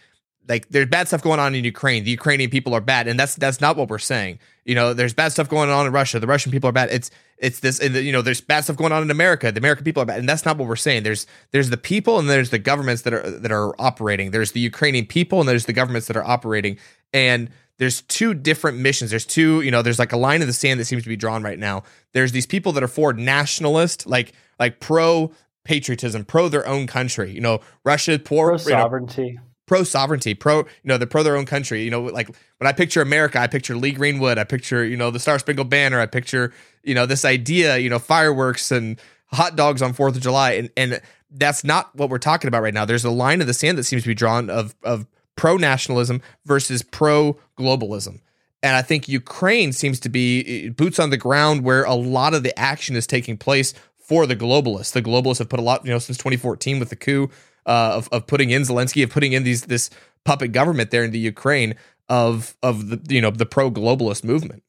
like 0.51 0.69
there's 0.69 0.89
bad 0.89 1.07
stuff 1.07 1.23
going 1.23 1.39
on 1.39 1.55
in 1.55 1.65
Ukraine. 1.65 2.03
The 2.03 2.11
Ukrainian 2.11 2.51
people 2.51 2.75
are 2.75 2.81
bad, 2.81 3.07
and 3.07 3.19
that's 3.19 3.37
that's 3.37 3.61
not 3.61 3.77
what 3.77 3.89
we're 3.89 3.99
saying. 3.99 4.41
You 4.65 4.75
know, 4.75 4.93
there's 4.93 5.15
bad 5.15 5.29
stuff 5.29 5.49
going 5.49 5.71
on 5.71 5.87
in 5.87 5.93
Russia. 5.93 6.19
The 6.19 6.27
Russian 6.27 6.51
people 6.51 6.69
are 6.69 6.73
bad. 6.73 6.91
It's 6.91 7.11
it's 7.39 7.61
this, 7.61 7.79
and 7.79 7.95
the, 7.95 8.03
you 8.03 8.13
know, 8.13 8.21
there's 8.21 8.41
bad 8.41 8.65
stuff 8.65 8.77
going 8.77 8.93
on 8.93 9.03
in 9.03 9.11
America. 9.11 9.53
The 9.53 9.61
American 9.61 9.85
people 9.85 10.03
are 10.03 10.07
bad, 10.07 10.19
and 10.19 10.29
that's 10.29 10.45
not 10.45 10.59
what 10.59 10.69
we're 10.69 10.77
saying. 10.77 11.05
There's 11.05 11.27
there's 11.53 11.71
the 11.71 11.77
people, 11.77 12.19
and 12.19 12.29
there's 12.29 12.51
the 12.51 12.59
governments 12.59 13.03
that 13.03 13.15
are 13.15 13.31
that 13.31 13.53
are 13.53 13.81
operating. 13.81 14.33
There's 14.33 14.53
the 14.53 14.61
Ukrainian 14.61 15.07
people, 15.07 15.39
and 15.39 15.49
there's 15.49 15.67
the 15.67 15.73
governments 15.73 16.09
that 16.09 16.17
are 16.17 16.25
operating. 16.25 16.79
And 17.13 17.49
there's 17.79 18.03
two 18.03 18.35
different 18.35 18.79
missions. 18.79 19.11
There's 19.11 19.25
two, 19.25 19.63
you 19.63 19.71
know, 19.71 19.83
there's 19.83 19.99
like 19.99 20.13
a 20.13 20.17
line 20.19 20.43
in 20.43 20.47
the 20.49 20.53
sand 20.53 20.79
that 20.81 20.85
seems 20.85 21.03
to 21.05 21.09
be 21.09 21.17
drawn 21.17 21.43
right 21.43 21.59
now. 21.59 21.85
There's 22.13 22.33
these 22.33 22.47
people 22.47 22.73
that 22.73 22.83
are 22.83 22.89
for 22.89 23.13
nationalist, 23.13 24.07
like 24.07 24.33
like 24.59 24.81
pro 24.81 25.33
patriotism, 25.65 26.25
pro 26.25 26.49
their 26.49 26.67
own 26.67 26.87
country. 26.87 27.31
You 27.31 27.41
know, 27.41 27.61
Russia, 27.85 28.19
poor 28.19 28.49
pro 28.49 28.57
sovereignty. 28.59 29.23
You 29.23 29.35
know, 29.35 29.41
pro 29.71 29.85
sovereignty, 29.85 30.35
pro 30.35 30.59
you 30.59 30.67
know 30.83 30.99
they're 30.99 31.07
pro 31.07 31.23
their 31.23 31.37
own 31.37 31.47
country. 31.47 31.85
You 31.85 31.93
know, 31.93 32.03
like 32.03 32.27
when 32.59 32.67
I 32.67 32.73
picture 32.73 33.01
America, 33.03 33.39
I 33.39 33.47
picture 33.47 33.77
Lee 33.77 33.93
Greenwood, 33.93 34.37
I 34.37 34.43
picture 34.43 34.85
you 34.85 34.97
know 34.97 35.13
the 35.13 35.21
Star 35.21 35.39
Spangled 35.39 35.71
Banner, 35.71 36.01
I 36.01 36.07
picture 36.07 36.53
you 36.83 36.93
know 36.93 37.07
this 37.07 37.25
idea, 37.25 37.79
you 37.79 37.89
know 37.89 38.01
fireworks 38.01 38.73
and 38.73 39.01
hot 39.27 39.55
dogs 39.55 39.81
on 39.81 39.93
Fourth 39.93 40.17
of 40.17 40.23
July, 40.23 40.55
and 40.55 40.71
and 40.77 41.01
that's 41.31 41.63
not 41.63 41.95
what 41.95 42.11
we're 42.11 42.19
talking 42.19 42.49
about 42.49 42.63
right 42.63 42.75
now. 42.75 42.85
There's 42.85 43.05
a 43.05 43.13
line 43.13 43.41
in 43.41 43.47
the 43.47 43.55
sand 43.55 43.79
that 43.79 43.85
seems 43.85 44.03
to 44.03 44.09
be 44.09 44.15
drawn 44.15 44.51
of 44.51 44.75
of 44.83 45.07
pro 45.37 45.57
nationalism 45.57 46.21
versus 46.45 46.83
pro 46.83 47.39
globalism. 47.57 48.23
And 48.65 48.75
I 48.75 48.83
think 48.83 49.09
Ukraine 49.09 49.73
seems 49.73 50.01
to 50.01 50.09
be 50.09 50.67
eh, 50.67 50.71
boots 50.71 50.99
on 50.99 51.11
the 51.11 51.17
ground 51.17 51.63
where 51.63 51.85
a 51.85 51.95
lot 51.95 52.35
of 52.35 52.43
the 52.43 52.59
action 52.59 52.97
is 52.97 53.07
taking 53.07 53.37
place 53.37 53.73
for 53.97 54.27
the 54.27 54.35
globalists. 54.35 54.93
The 54.93 55.01
globalists 55.01 55.39
have 55.39 55.49
put 55.49 55.61
a 55.61 55.63
lot, 55.63 55.85
you 55.85 55.93
know, 55.93 56.01
since 56.01 56.19
2014 56.19 56.81
with 56.81 56.91
the 56.91 56.97
coup 56.97 57.31
uh, 57.67 57.93
of 57.97 58.09
of 58.13 58.27
putting 58.27 58.51
in 58.51 58.63
Zelensky, 58.63 59.03
of 59.03 59.11
putting 59.11 59.33
in 59.33 59.45
these 59.45 59.63
this 59.63 59.91
puppet 60.25 60.53
government 60.53 60.91
there 60.91 61.05
in 61.05 61.11
the 61.11 61.19
Ukraine 61.19 61.75
of 62.09 62.57
of 62.63 62.89
the 62.89 63.15
you 63.15 63.21
know 63.21 63.31
the 63.31 63.47
pro 63.47 63.71
globalist 63.71 64.25
movement. 64.25 64.63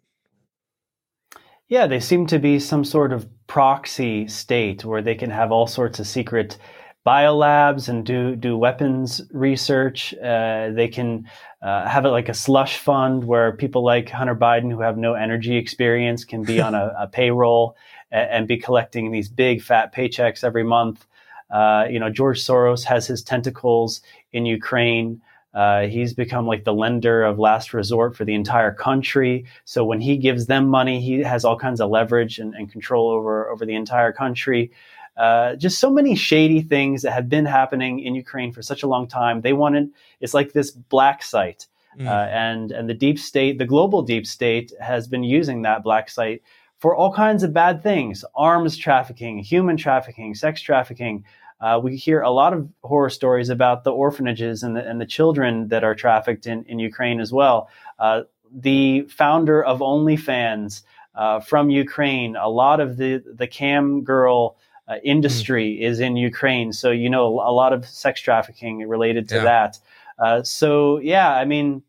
Yeah, 1.67 1.88
they 1.88 2.01
seem 2.01 2.27
to 2.27 2.38
be 2.38 2.59
some 2.59 2.83
sort 2.83 3.13
of 3.13 3.27
proxy 3.47 4.27
state 4.27 4.83
where 4.83 5.01
they 5.01 5.15
can 5.15 5.29
have 5.29 5.53
all 5.53 5.67
sorts 5.67 5.99
of 5.99 6.07
secret 6.07 6.57
biolabs 7.05 7.89
and 7.89 8.05
do 8.05 8.35
do 8.35 8.57
weapons 8.57 9.21
research. 9.31 10.13
Uh, 10.15 10.69
they 10.71 10.88
can 10.88 11.29
uh, 11.61 11.88
have 11.88 12.05
it 12.05 12.09
like 12.09 12.29
a 12.29 12.33
slush 12.33 12.77
fund 12.77 13.23
where 13.23 13.53
people 13.53 13.83
like 13.83 14.09
Hunter 14.09 14.35
Biden 14.35 14.71
who 14.71 14.81
have 14.81 14.97
no 14.97 15.13
energy 15.13 15.55
experience 15.55 16.24
can 16.24 16.43
be 16.43 16.62
on 16.67 16.75
a, 16.75 16.93
a 17.00 17.07
payroll 17.07 17.75
and, 18.12 18.29
and, 18.29 18.48
be 18.48 18.57
collecting 18.57 19.12
these 19.12 19.29
big 19.29 19.62
fat 19.62 19.93
paychecks 19.93 20.43
every 20.43 20.63
month. 20.63 21.05
Uh, 21.51 21.86
you 21.89 22.00
know, 22.00 22.10
George 22.10 22.43
Soros 22.43 22.84
has 22.86 23.08
his 23.08 23.22
tentacles 23.22 24.01
in 24.31 24.46
Ukraine. 24.46 25.22
Uh, 25.53 25.81
he's 25.88 26.13
become 26.13 26.48
like 26.48 26.63
the 26.63 26.74
lender 26.74 27.24
of 27.24 27.38
last 27.38 27.74
resort 27.74 28.15
for 28.15 28.24
the 28.24 28.34
entire 28.34 28.74
country. 28.74 29.46
So 29.65 29.84
when 29.84 30.00
he 30.00 30.15
gives 30.17 30.46
them 30.46 30.70
money, 30.70 31.01
he 31.01 31.20
has 31.20 31.43
all 31.43 31.58
kinds 31.58 31.81
of 31.81 31.89
leverage 31.89 32.39
and, 32.39 32.55
and 32.55 32.72
control 32.72 33.10
over 33.10 33.50
over 33.50 33.65
the 33.65 33.75
entire 33.75 34.13
country. 34.13 34.72
Uh, 35.17 35.55
just 35.55 35.79
so 35.79 35.91
many 35.91 36.15
shady 36.15 36.62
things 36.62 37.01
that 37.01 37.12
have 37.12 37.27
been 37.27 37.46
happening 37.46 38.00
in 38.00 38.15
Ukraine 38.15 38.53
for 38.53 38.62
such 38.62 38.81
a 38.81 38.88
long 38.88 39.08
time. 39.08 39.41
They 39.41 39.51
wanted 39.51 39.89
it's 40.22 40.34
like 40.34 40.53
this 40.53 40.72
black 40.72 41.22
site, 41.22 41.67
mm. 42.00 42.08
uh, 42.08 42.29
and 42.31 42.72
and 42.72 42.89
the 42.89 42.93
deep 42.93 43.20
state, 43.20 43.58
the 43.58 43.65
global 43.65 44.01
deep 44.03 44.25
state, 44.25 44.72
has 44.79 45.10
been 45.10 45.24
using 45.24 45.63
that 45.63 45.84
black 45.84 46.10
site 46.10 46.41
for 46.79 46.96
all 46.96 47.13
kinds 47.13 47.43
of 47.43 47.53
bad 47.53 47.84
things: 47.84 48.24
arms 48.36 48.77
trafficking, 48.77 49.39
human 49.39 49.75
trafficking, 49.75 50.34
sex 50.34 50.62
trafficking, 50.62 51.25
uh, 51.62 51.80
we 51.82 51.96
hear 51.96 52.22
a 52.22 52.32
lot 52.32 52.53
of 52.53 52.68
horror 52.84 53.10
stories 53.10 53.50
about 53.50 53.84
the 53.84 53.91
orphanages 53.91 54.63
and 54.63 54.75
the, 54.75 54.88
and 54.88 55.00
the 55.00 55.06
children 55.06 55.68
that 55.68 55.84
are 55.84 55.96
trafficked 55.96 56.48
in, 56.48 56.63
in 56.65 56.80
Ukraine 56.80 57.20
as 57.20 57.32
well. 57.32 57.70
Uh, 58.00 58.22
the 58.53 59.03
founder 59.03 59.63
of 59.63 59.80
OnlyFans 59.80 60.82
uh, 61.15 61.39
from 61.39 61.70
Ukraine, 61.70 62.36
a 62.36 62.50
lot 62.50 62.80
of 62.80 62.98
the, 62.98 63.24
the 63.36 63.48
cam 63.48 64.03
girl 64.03 64.58
uh, 64.88 64.96
industry 65.03 65.77
mm. 65.80 65.82
is 65.82 66.00
in 66.00 66.15
Ukraine. 66.15 66.74
So, 66.74 66.91
you 66.91 67.10
know, 67.10 67.27
a 67.27 67.53
lot 67.53 67.74
of 67.74 67.86
sex 67.86 68.20
trafficking 68.22 68.80
related 68.88 69.30
to 69.30 69.36
yeah. 69.36 69.44
that. 69.44 69.80
Uh, 70.20 70.44
so, 70.44 71.00
yeah, 71.00 71.34
I 71.36 71.46
mean, 71.46 71.84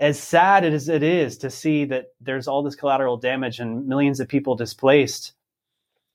as 0.00 0.18
sad 0.18 0.64
as 0.64 0.88
it 0.88 1.02
is 1.02 1.38
to 1.38 1.50
see 1.50 1.84
that 1.86 2.12
there's 2.20 2.48
all 2.48 2.62
this 2.62 2.74
collateral 2.74 3.16
damage 3.16 3.60
and 3.60 3.86
millions 3.86 4.20
of 4.20 4.28
people 4.28 4.54
displaced, 4.54 5.32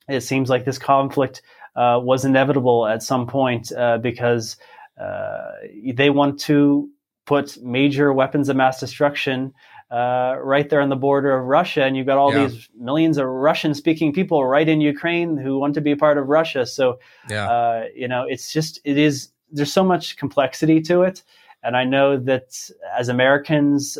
it 0.10 0.22
seems 0.22 0.50
like 0.50 0.66
this 0.66 0.78
conflict 0.78 1.42
uh, 1.76 2.00
was 2.02 2.26
inevitable 2.26 2.88
at 2.88 3.04
some 3.04 3.28
point 3.28 3.72
uh, 3.72 3.98
because 3.98 4.58
uh, 5.00 5.52
they 5.94 6.10
want 6.10 6.40
to 6.40 6.90
put 7.26 7.62
major 7.62 8.12
weapons 8.12 8.50
of 8.50 8.56
mass 8.56 8.80
destruction 8.80 9.54
uh, 9.92 10.36
right 10.44 10.70
there 10.70 10.82
on 10.82 10.90
the 10.90 10.96
border 10.96 11.36
of 11.36 11.46
Russia, 11.46 11.84
and 11.84 11.98
you've 11.98 12.06
got 12.06 12.18
all 12.18 12.34
yeah. 12.34 12.46
these 12.46 12.70
millions 12.78 13.18
of 13.18 13.26
Russian-speaking 13.26 14.14
people 14.14 14.46
right 14.46 14.68
in 14.68 14.82
Ukraine 14.82 15.36
who 15.36 15.58
want 15.58 15.74
to 15.76 15.82
be 15.82 15.92
a 15.92 15.98
part 15.98 16.18
of 16.18 16.28
Russia. 16.28 16.66
So, 16.66 17.00
yeah. 17.28 17.50
Uh, 17.50 17.86
you 17.96 18.08
know, 18.08 18.26
it's 18.28 18.54
just 18.54 18.80
it 18.84 18.98
is. 18.98 19.30
There's 19.52 19.74
so 19.74 19.84
much 19.84 20.16
complexity 20.18 20.80
to 20.82 21.02
it, 21.02 21.24
and 21.64 21.76
I 21.76 21.86
know 21.86 22.18
that 22.18 22.70
as 23.00 23.10
Americans, 23.10 23.98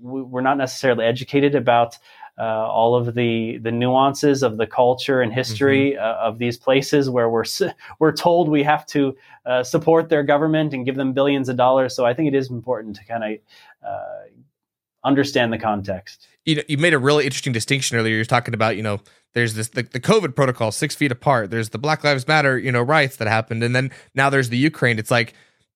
we're 0.00 0.40
not 0.40 0.56
necessarily 0.56 1.04
educated 1.04 1.54
about 1.54 1.98
uh, 2.38 2.42
all 2.42 2.94
of 2.94 3.14
the 3.14 3.58
the 3.58 3.70
nuances 3.70 4.42
of 4.42 4.56
the 4.56 4.66
culture 4.66 5.20
and 5.20 5.32
history 5.32 5.92
mm-hmm. 5.92 6.02
uh, 6.02 6.26
of 6.26 6.38
these 6.38 6.56
places 6.56 7.10
where 7.10 7.28
we're 7.28 7.44
we're 7.98 8.12
told 8.12 8.48
we 8.48 8.62
have 8.62 8.86
to 8.86 9.14
uh, 9.44 9.62
support 9.62 10.08
their 10.08 10.22
government 10.22 10.72
and 10.72 10.86
give 10.86 10.96
them 10.96 11.12
billions 11.12 11.48
of 11.48 11.56
dollars. 11.56 11.94
So 11.94 12.06
I 12.06 12.14
think 12.14 12.28
it 12.28 12.34
is 12.34 12.50
important 12.50 12.96
to 12.96 13.04
kind 13.04 13.24
of 13.24 13.86
uh, 13.86 14.30
understand 15.04 15.52
the 15.52 15.58
context. 15.58 16.28
You 16.46 16.56
know, 16.56 16.62
you 16.66 16.78
made 16.78 16.94
a 16.94 16.98
really 16.98 17.24
interesting 17.24 17.52
distinction 17.52 17.98
earlier. 17.98 18.14
You're 18.14 18.24
talking 18.24 18.54
about 18.54 18.76
you 18.76 18.82
know 18.82 19.00
there's 19.34 19.54
this 19.54 19.68
the, 19.68 19.82
the 19.82 20.00
COVID 20.00 20.34
protocol 20.34 20.72
six 20.72 20.94
feet 20.94 21.12
apart. 21.12 21.50
There's 21.50 21.68
the 21.68 21.78
Black 21.78 22.02
Lives 22.04 22.26
Matter 22.26 22.58
you 22.58 22.72
know 22.72 22.80
riots 22.80 23.16
that 23.16 23.28
happened, 23.28 23.62
and 23.62 23.76
then 23.76 23.90
now 24.14 24.30
there's 24.30 24.48
the 24.48 24.58
Ukraine. 24.58 24.98
It's 24.98 25.10
like 25.10 25.34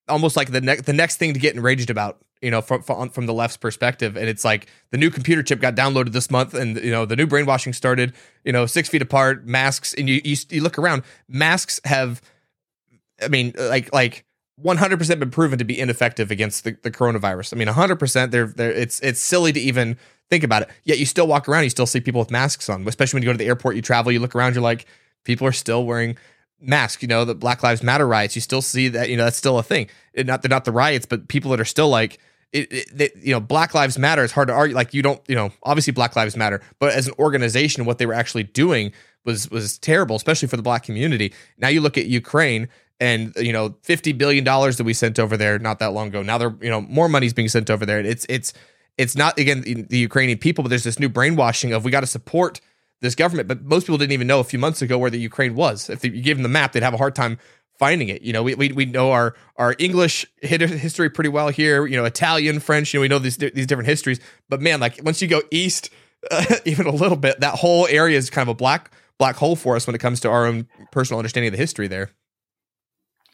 almost 0.09 0.37
like 0.37 0.51
the 0.51 0.61
next 0.61 0.87
the 0.87 0.93
next 0.95 1.17
thing 1.17 1.35
to 1.35 1.41
get 1.41 1.55
enraged 1.55 1.91
about 1.91 2.25
you 2.45 2.51
know 2.51 2.61
from, 2.61 2.83
from 2.83 3.09
from 3.09 3.27
the 3.27 3.33
left's 3.33 3.57
perspective. 3.57 4.17
And 4.17 4.29
it's 4.29 4.45
like 4.45 4.69
the 4.91 4.99
new 4.99 5.11
computer 5.11 5.43
chip 5.43 5.61
got 5.61 5.75
downloaded 5.75 6.13
this 6.13 6.31
month 6.31 6.55
and 6.55 6.77
you 6.77 6.91
know 6.91 7.07
the 7.07 7.17
new 7.17 7.27
brainwashing 7.27 7.73
started 7.73 8.15
you 8.45 8.53
know 8.53 8.67
six 8.67 8.89
feet 8.89 9.03
apart 9.03 9.47
masks 9.47 9.95
and 9.95 10.09
you 10.09 10.21
you, 10.25 10.37
you 10.51 10.63
look 10.63 10.79
around 10.79 11.03
masks 11.29 11.81
have 11.85 12.21
i 13.23 13.29
mean 13.29 13.55
like 13.59 13.93
like 13.93 14.25
100% 14.63 15.19
been 15.19 15.31
proven 15.31 15.59
to 15.59 15.65
be 15.65 15.79
ineffective 15.79 16.31
against 16.31 16.63
the, 16.63 16.77
the 16.83 16.91
coronavirus. 16.91 17.55
I 17.55 17.57
mean 17.57 17.67
100% 17.67 18.31
they're, 18.31 18.47
they're 18.47 18.71
it's 18.71 19.01
it's 19.01 19.21
silly 19.21 19.53
to 19.53 19.61
even 19.61 19.97
think 20.31 20.45
about 20.45 20.63
it. 20.63 20.69
Yet 20.85 20.99
you 20.99 21.07
still 21.07 21.27
walk 21.27 21.49
around 21.49 21.65
you 21.65 21.71
still 21.71 21.87
see 21.87 22.01
people 22.01 22.21
with 22.21 22.31
masks 22.31 22.69
on 22.69 22.87
especially 22.87 23.17
when 23.17 23.23
you 23.23 23.29
go 23.29 23.33
to 23.33 23.39
the 23.39 23.47
airport 23.47 23.77
you 23.77 23.83
travel 23.83 24.13
you 24.13 24.21
look 24.21 24.37
around 24.37 24.55
you're 24.55 24.63
like 24.63 24.87
people 25.25 25.47
are 25.47 25.53
still 25.53 25.85
wearing 25.85 26.17
masks. 26.61 27.03
you 27.03 27.09
know 27.09 27.25
the 27.25 27.35
black 27.35 27.63
lives 27.63 27.83
matter 27.83 28.07
riots. 28.07 28.35
You 28.37 28.41
still 28.41 28.63
see 28.63 28.89
that 28.89 29.09
you 29.09 29.17
know 29.17 29.25
that's 29.25 29.37
still 29.37 29.59
a 29.59 29.63
thing. 29.63 29.89
It, 30.13 30.27
not 30.27 30.43
they're 30.43 30.49
not 30.49 30.65
the 30.65 30.73
riots 30.73 31.07
but 31.07 31.29
people 31.29 31.51
that 31.51 31.61
are 31.61 31.65
still 31.65 31.89
like 31.89 32.19
it, 32.53 32.73
it, 32.73 33.01
it, 33.01 33.17
you 33.17 33.33
know 33.33 33.41
black 33.41 33.75
lives 33.75 33.99
matter 33.99 34.23
it's 34.25 34.33
hard 34.33 34.49
to 34.49 34.55
argue 34.55 34.75
like 34.75 34.95
you 34.95 35.03
don't 35.03 35.21
you 35.29 35.35
know 35.35 35.51
obviously 35.63 35.93
black 35.93 36.15
lives 36.17 36.37
matter 36.37 36.61
but 36.79 36.93
as 36.93 37.07
an 37.09 37.15
organization 37.19 37.85
what 37.85 37.99
they 37.99 38.07
were 38.07 38.15
actually 38.15 38.43
doing 38.43 38.93
was 39.25 39.51
was 39.51 39.79
terrible 39.79 40.17
especially 40.17 40.49
for 40.49 40.57
the 40.57 40.63
black 40.63 40.83
community 40.83 41.33
now 41.59 41.69
you 41.69 41.81
look 41.81 41.99
at 41.99 42.07
ukraine 42.07 42.69
and 43.01 43.35
you 43.37 43.53
know 43.53 43.75
50 43.83 44.13
billion 44.13 44.45
dollars 44.45 44.77
that 44.77 44.85
we 44.85 44.95
sent 44.95 45.19
over 45.19 45.37
there 45.37 45.59
not 45.59 45.79
that 45.79 45.93
long 45.93 46.09
ago 46.09 46.23
now 46.23 46.39
they're 46.39 46.55
you 46.61 46.71
know 46.71 46.81
more 46.81 47.09
money's 47.09 47.33
being 47.33 47.49
sent 47.49 47.71
over 47.71 47.85
there 47.85 48.01
it's 48.01 48.27
it's 48.29 48.53
it's 48.97 49.17
not 49.17 49.39
again 49.39 49.87
the 49.91 49.99
ukrainian 49.99 50.39
people 50.39 50.63
but 50.63 50.69
there's 50.69 50.85
this 50.85 50.99
new 50.99 51.09
brainwashing 51.09 51.73
of 51.73 51.85
we 51.85 51.91
got 51.91 52.01
to 52.01 52.07
support 52.07 52.61
this 53.05 53.15
government. 53.15 53.47
But 53.47 53.63
most 53.63 53.85
people 53.85 53.99
didn't 53.99 54.13
even 54.13 54.27
know 54.27 54.41
a 54.41 54.45
few 54.45 54.59
months 54.59 54.83
ago 54.83 54.99
where 54.99 55.11
the 55.11 55.19
Ukraine 55.19 55.55
was. 55.55 55.89
If 55.89 56.05
you 56.05 56.11
give 56.11 56.37
them 56.37 56.43
the 56.43 56.49
map, 56.49 56.73
they'd 56.73 56.83
have 56.83 56.95
a 56.95 56.99
hard 56.99 57.15
time 57.15 57.39
finding 57.79 58.09
it. 58.09 58.23
You 58.23 58.33
know, 58.33 58.43
we 58.43 58.55
we, 58.55 58.73
we 58.73 58.85
know 58.85 59.13
our 59.13 59.35
our 59.57 59.75
English 59.79 60.27
history 60.41 61.11
pretty 61.11 61.31
well 61.31 61.49
here. 61.49 61.87
You 61.87 61.97
know, 61.97 62.05
Italian, 62.05 62.61
French. 62.61 62.93
You 62.93 62.99
know, 62.99 63.03
we 63.03 63.09
know 63.09 63.19
these 63.19 63.37
these 63.37 63.67
different 63.67 63.89
histories. 63.89 64.21
But 64.49 64.61
man, 64.61 64.81
like 64.81 65.01
once 65.03 65.21
you 65.23 65.29
go 65.29 65.43
east, 65.51 65.91
uh, 66.31 66.45
even 66.65 66.87
a 66.87 66.93
little 66.93 67.17
bit, 67.17 67.41
that 67.41 67.57
whole 67.57 67.87
area 67.89 68.19
is 68.19 68.31
kind 68.31 68.49
of 68.49 68.53
a 68.53 68.57
black 68.57 68.93
black 69.19 69.37
hole 69.37 69.57
for 69.57 69.77
us 69.77 69.87
when 69.87 69.95
it 69.95 70.01
comes 70.01 70.21
to 70.21 70.31
our 70.31 70.47
own 70.47 70.67
personal 70.91 71.19
understanding 71.19 71.49
of 71.49 71.53
the 71.53 71.59
history 71.59 71.89
there. 71.89 72.11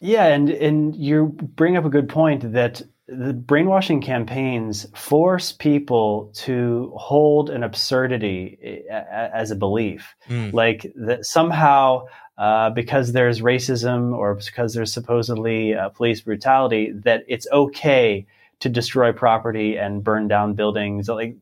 Yeah, 0.01 0.27
and 0.27 0.49
and 0.49 0.97
you 0.97 1.37
bring 1.37 1.77
up 1.77 1.85
a 1.85 1.91
good 1.91 2.09
point 2.09 2.53
that 2.53 2.83
the 3.07 3.33
brainwashing 3.33 4.01
campaigns 4.01 4.87
force 4.95 5.51
people 5.53 6.33
to 6.33 6.93
hold 6.95 7.51
an 7.51 7.65
absurdity 7.65 8.57
eh, 8.63 9.29
as 9.35 9.51
a 9.51 9.57
belief, 9.57 10.15
mm. 10.29 10.53
like 10.53 10.91
that 10.95 11.27
somehow 11.27 12.05
uh, 12.41 12.71
because 12.71 13.13
there's 13.13 13.43
racism 13.43 14.17
or 14.17 14.35
because 14.35 14.73
there's 14.73 14.91
supposedly 14.91 15.75
uh, 15.75 15.91
police 15.91 16.23
brutality, 16.23 16.91
that 16.91 17.23
it's 17.29 17.47
okay 17.53 18.27
to 18.61 18.69
destroy 18.71 19.13
property 19.13 19.77
and 19.77 20.03
burn 20.03 20.27
down 20.27 20.55
buildings. 20.55 21.07
Like 21.07 21.37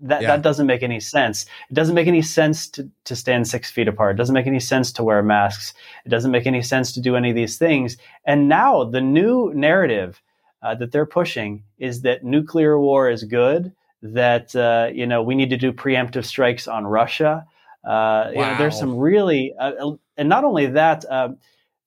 that, 0.00 0.22
yeah. 0.22 0.28
that 0.28 0.42
doesn't 0.42 0.68
make 0.68 0.84
any 0.84 1.00
sense. 1.00 1.44
It 1.68 1.74
doesn't 1.74 1.96
make 1.96 2.06
any 2.06 2.22
sense 2.22 2.68
to, 2.68 2.88
to 3.06 3.16
stand 3.16 3.48
six 3.48 3.68
feet 3.68 3.88
apart. 3.88 4.14
It 4.14 4.18
doesn't 4.18 4.32
make 4.32 4.46
any 4.46 4.60
sense 4.60 4.92
to 4.92 5.02
wear 5.02 5.24
masks. 5.24 5.74
It 6.06 6.10
doesn't 6.10 6.30
make 6.30 6.46
any 6.46 6.62
sense 6.62 6.92
to 6.92 7.00
do 7.00 7.16
any 7.16 7.30
of 7.30 7.34
these 7.36 7.58
things. 7.58 7.96
And 8.24 8.48
now 8.48 8.84
the 8.84 9.00
new 9.00 9.52
narrative 9.56 10.22
uh, 10.62 10.76
that 10.76 10.92
they're 10.92 11.04
pushing 11.04 11.64
is 11.78 12.02
that 12.02 12.22
nuclear 12.22 12.78
war 12.78 13.10
is 13.10 13.24
good. 13.24 13.72
That 14.02 14.54
uh, 14.54 14.90
you 14.92 15.04
know 15.04 15.20
we 15.20 15.34
need 15.34 15.50
to 15.50 15.56
do 15.56 15.72
preemptive 15.72 16.24
strikes 16.24 16.68
on 16.68 16.86
Russia. 16.86 17.44
Uh, 17.84 17.90
wow. 17.90 18.30
you 18.30 18.40
know, 18.40 18.58
there's 18.58 18.78
some 18.78 18.98
really, 18.98 19.54
uh, 19.58 19.72
uh, 19.72 19.96
and 20.18 20.28
not 20.28 20.44
only 20.44 20.66
that, 20.66 21.04
um, 21.10 21.38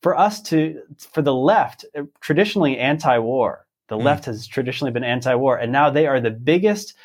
for 0.01 0.17
us 0.17 0.41
to 0.41 0.81
for 0.97 1.21
the 1.21 1.33
left, 1.33 1.85
uh, 1.95 2.03
traditionally 2.21 2.77
anti-war. 2.77 3.67
The 3.89 3.97
mm. 3.97 4.03
left 4.03 4.25
has 4.25 4.47
traditionally 4.47 4.91
been 4.91 5.03
anti-war, 5.03 5.57
and 5.57 5.71
now 5.71 5.89
they 5.89 6.07
are 6.07 6.19
the 6.19 6.31
biggest, 6.31 6.95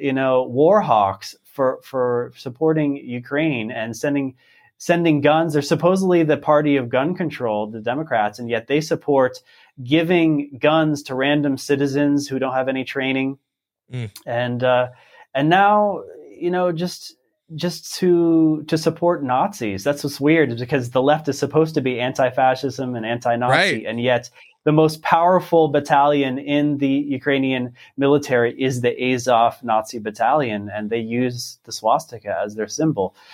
you 0.00 0.12
know, 0.12 0.44
war 0.44 0.80
hawks 0.80 1.36
for 1.44 1.80
for 1.82 2.32
supporting 2.36 2.96
Ukraine 2.96 3.70
and 3.70 3.96
sending 3.96 4.36
sending 4.78 5.20
guns. 5.20 5.52
They're 5.52 5.62
supposedly 5.62 6.24
the 6.24 6.36
party 6.36 6.76
of 6.76 6.88
gun 6.88 7.14
control, 7.14 7.68
the 7.68 7.80
Democrats, 7.80 8.38
and 8.38 8.50
yet 8.50 8.66
they 8.66 8.80
support 8.80 9.38
giving 9.84 10.58
guns 10.58 11.04
to 11.04 11.14
random 11.14 11.56
citizens 11.56 12.26
who 12.26 12.38
don't 12.38 12.54
have 12.54 12.68
any 12.68 12.84
training, 12.84 13.38
mm. 13.92 14.10
and 14.26 14.64
uh, 14.64 14.88
and 15.34 15.48
now 15.48 16.02
you 16.30 16.50
know 16.50 16.72
just 16.72 17.16
just 17.54 17.94
to 17.96 18.64
to 18.68 18.78
support 18.78 19.22
Nazis. 19.22 19.84
That's 19.84 20.04
what's 20.04 20.20
weird 20.20 20.56
because 20.58 20.90
the 20.90 21.02
left 21.02 21.28
is 21.28 21.38
supposed 21.38 21.74
to 21.74 21.80
be 21.80 22.00
anti-fascism 22.00 22.94
and 22.94 23.06
anti-Nazi, 23.06 23.52
right. 23.52 23.84
and 23.86 24.00
yet 24.00 24.30
the 24.64 24.72
most 24.72 25.02
powerful 25.02 25.68
battalion 25.68 26.38
in 26.38 26.78
the 26.78 26.88
Ukrainian 26.88 27.74
military 27.96 28.54
is 28.60 28.80
the 28.80 28.94
Azov 29.12 29.62
Nazi 29.62 29.98
battalion, 29.98 30.70
and 30.72 30.88
they 30.88 31.00
use 31.00 31.58
the 31.64 31.72
swastika 31.72 32.40
as 32.44 32.54
their 32.54 32.68
symbol. 32.68 33.14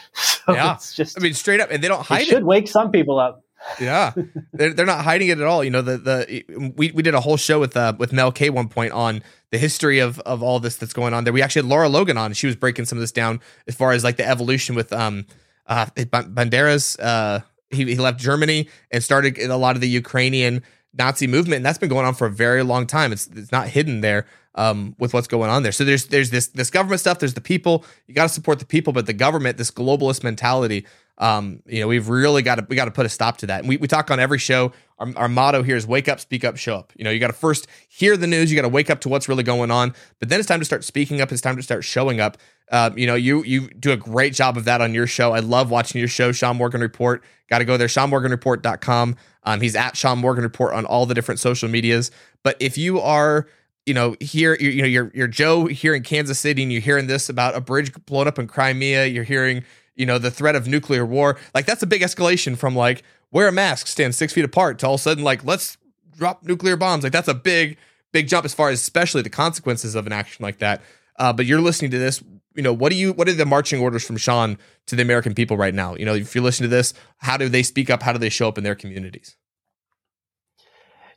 So 0.49 0.55
yeah. 0.55 0.75
it's 0.75 0.95
just 0.95 1.19
I 1.19 1.23
mean 1.23 1.35
straight 1.35 1.61
up, 1.61 1.71
and 1.71 1.85
they 1.85 1.89
don't 1.89 2.01
hide 2.01 2.23
it. 2.23 2.29
Should 2.29 2.45
wake 2.45 2.69
some 2.69 2.91
people 2.91 3.19
up 3.19 3.45
yeah, 3.81 4.13
they're 4.53 4.73
they're 4.73 4.87
not 4.87 5.05
hiding 5.05 5.29
it 5.29 5.39
at 5.39 5.47
all. 5.47 5.63
You 5.63 5.71
know, 5.71 5.83
the 5.83 5.99
the 5.99 6.73
we, 6.77 6.91
we 6.93 7.03
did 7.03 7.15
a 7.15 7.21
whole 7.21 7.37
show 7.37 7.61
with 7.61 7.77
uh 7.77 7.95
with 7.99 8.13
Mel 8.13 8.33
K 8.33 8.51
one 8.51 8.69
point 8.69 8.93
on 8.93 9.23
the 9.51 9.59
history 9.59 9.99
of 9.99 10.19
of 10.21 10.43
all 10.43 10.61
this 10.61 10.77
that's 10.77 10.93
going 10.93 11.15
on 11.15 11.25
there. 11.25 11.33
We 11.33 11.43
actually 11.43 11.63
had 11.63 11.71
Lara 11.71 11.89
Logan 11.89 12.17
on. 12.17 12.33
She 12.33 12.47
was 12.47 12.57
breaking 12.57 12.85
some 12.87 12.99
of 12.99 13.01
this 13.01 13.13
down 13.13 13.41
as 13.67 13.75
far 13.75 13.93
as 13.93 14.05
like 14.05 14.17
the 14.17 14.27
evolution 14.27 14.75
with 14.75 14.93
um 14.93 15.27
uh 15.67 15.87
Banderas. 15.87 16.99
Uh, 17.01 17.41
he 17.71 17.85
he 17.85 17.97
left 17.97 18.19
Germany 18.19 18.69
and 18.91 19.03
started 19.03 19.39
a 19.39 19.57
lot 19.57 19.75
of 19.77 19.81
the 19.81 19.89
Ukrainian 19.89 20.63
Nazi 20.95 21.27
movement, 21.27 21.57
and 21.59 21.67
that's 21.67 21.79
been 21.79 21.89
going 21.89 22.07
on 22.07 22.15
for 22.15 22.27
a 22.27 22.31
very 22.31 22.63
long 22.63 22.87
time. 22.87 23.13
It's 23.13 23.27
it's 23.29 23.53
not 23.53 23.69
hidden 23.69 24.01
there 24.01 24.27
um, 24.55 24.95
with 24.99 25.15
what's 25.15 25.29
going 25.29 25.51
on 25.51 25.63
there. 25.63 25.73
So 25.73 25.85
there's 25.85 26.07
there's 26.07 26.31
this 26.31 26.49
this 26.49 26.71
government 26.71 27.01
stuff. 27.01 27.19
There's 27.19 27.35
the 27.35 27.41
people. 27.41 27.85
You 28.07 28.15
got 28.15 28.25
to 28.25 28.29
support 28.29 28.59
the 28.59 28.67
people, 28.67 28.93
but 28.93 29.07
the 29.07 29.13
government, 29.13 29.59
this 29.59 29.71
globalist 29.71 30.25
mentality. 30.25 30.87
Um, 31.19 31.63
you 31.67 31.81
know, 31.81 31.89
we've 31.89 32.09
really 32.09 32.43
got 32.43 32.57
to 32.57 32.67
we 32.69 32.77
got 32.77 32.85
to 32.85 32.91
put 32.91 33.05
a 33.05 33.09
stop 33.09 33.39
to 33.39 33.47
that. 33.47 33.61
And 33.61 33.69
we, 33.69 33.77
we 33.77 33.89
talk 33.89 34.11
on 34.11 34.21
every 34.21 34.39
show. 34.39 34.73
Our, 34.99 35.13
our 35.17 35.29
motto 35.29 35.63
here 35.63 35.77
is 35.77 35.87
wake 35.87 36.09
up, 36.09 36.21
speak 36.21 36.45
up, 36.45 36.57
show 36.57 36.77
up. 36.77 36.93
You 36.97 37.05
know, 37.05 37.11
you 37.11 37.19
got 37.19 37.29
to 37.29 37.33
first 37.33 37.67
hear 37.89 38.17
the 38.17 38.27
news. 38.27 38.51
You 38.51 38.57
got 38.57 38.63
to 38.63 38.69
wake 38.69 38.89
up 38.89 39.01
to 39.01 39.09
what's 39.09 39.29
really 39.29 39.43
going 39.43 39.71
on. 39.71 39.95
But 40.21 40.29
then 40.29 40.39
it's 40.39 40.49
time 40.49 40.61
to 40.61 40.65
start 40.65 40.85
speaking 40.85 41.21
up. 41.21 41.33
It's 41.33 41.41
time 41.41 41.57
to 41.57 41.63
start 41.63 41.85
showing 41.85 42.21
up. 42.21 42.39
Um, 42.71 42.97
you 42.97 43.07
know, 43.07 43.17
you 43.17 43.43
you 43.43 43.69
do 43.69 43.91
a 43.91 43.97
great 43.97 44.33
job 44.33 44.57
of 44.57 44.65
that 44.65 44.81
on 44.81 44.95
your 44.95 45.07
show. 45.07 45.33
I 45.33 45.41
love 45.41 45.71
watching 45.71 45.99
your 45.99 46.09
show, 46.09 46.31
Sean 46.33 46.57
Morgan 46.57 46.81
Report. 46.81 47.23
Got 47.51 47.59
to 47.59 47.65
go 47.65 47.77
there, 47.77 47.89
SeanMorganReport.com. 47.89 49.17
Um, 49.45 49.61
he's 49.61 49.75
at 49.75 49.97
Sean 49.97 50.19
Morgan 50.19 50.45
Report 50.45 50.75
on 50.75 50.85
all 50.85 51.07
the 51.07 51.15
different 51.15 51.41
social 51.41 51.69
medias. 51.69 52.11
But 52.43 52.57
if 52.61 52.79
you 52.79 53.01
are 53.01 53.47
you 53.87 53.95
know, 53.95 54.17
here 54.21 54.55
you 54.61 54.83
know 54.83 54.87
you're 54.87 55.11
you're 55.15 55.27
Joe 55.27 55.65
here 55.65 55.95
in 55.95 56.03
Kansas 56.03 56.39
City, 56.39 56.63
and 56.63 56.71
you're 56.71 56.83
hearing 56.83 57.07
this 57.07 57.31
about 57.31 57.57
a 57.57 57.61
bridge 57.63 57.91
blown 58.05 58.29
up 58.29 58.39
in 58.39 58.47
Crimea. 58.47 59.07
You're 59.07 59.25
hearing 59.25 59.65
you 59.99 60.07
know 60.07 60.17
the 60.17 60.31
threat 60.31 60.57
of 60.57 60.67
nuclear 60.67 61.05
war. 61.05 61.37
Like 61.55 61.67
that's 61.67 61.83
a 61.83 61.87
big 61.87 62.01
escalation 62.01 62.57
from 62.57 62.75
like 62.75 63.03
wear 63.31 63.49
a 63.49 63.53
mask, 63.53 63.87
stand 63.89 64.15
six 64.15 64.33
feet 64.33 64.45
apart 64.45 64.79
to 64.79 64.87
all 64.87 64.95
of 64.95 65.01
a 65.01 65.03
sudden 65.03 65.25
like 65.25 65.45
let's 65.45 65.77
drop 66.17 66.43
nuclear 66.43 66.77
bombs. 66.77 67.05
Like 67.05 67.13
that's 67.13 67.29
a 67.29 67.35
big 67.35 67.77
big 68.13 68.29
jump 68.29 68.47
as 68.47 68.55
far 68.55 68.71
as 68.71 68.81
especially 68.81 69.21
the 69.23 69.31
consequences 69.31 69.95
of 69.95 70.07
an 70.07 70.13
action 70.13 70.43
like 70.43 70.59
that. 70.59 70.81
Uh, 71.19 71.33
but 71.33 71.45
you're 71.45 71.61
listening 71.61 71.91
to 71.91 71.99
this. 71.99 72.23
You 72.55 72.63
know 72.63 72.73
what 72.73 72.91
do 72.91 72.97
you 72.97 73.13
what 73.13 73.29
are 73.29 73.35
the 73.35 73.45
marching 73.45 73.81
orders 73.81 74.05
from 74.05 74.17
Sean 74.17 74.57
to 74.87 74.97
the 74.97 75.03
American 75.03 75.35
people 75.35 75.57
right 75.57 75.75
now? 75.75 75.95
You 75.97 76.07
know 76.07 76.15
if 76.15 76.35
you're 76.35 76.45
listening 76.45 76.71
to 76.71 76.77
this, 76.77 76.95
how 77.19 77.37
do 77.37 77.49
they 77.49 77.63
speak 77.63 77.91
up? 77.91 78.03
How 78.03 78.13
do 78.13 78.19
they 78.19 78.31
show 78.31 78.49
up 78.49 78.57
in 78.57 78.65
their 78.65 78.75
communities? 78.75 79.37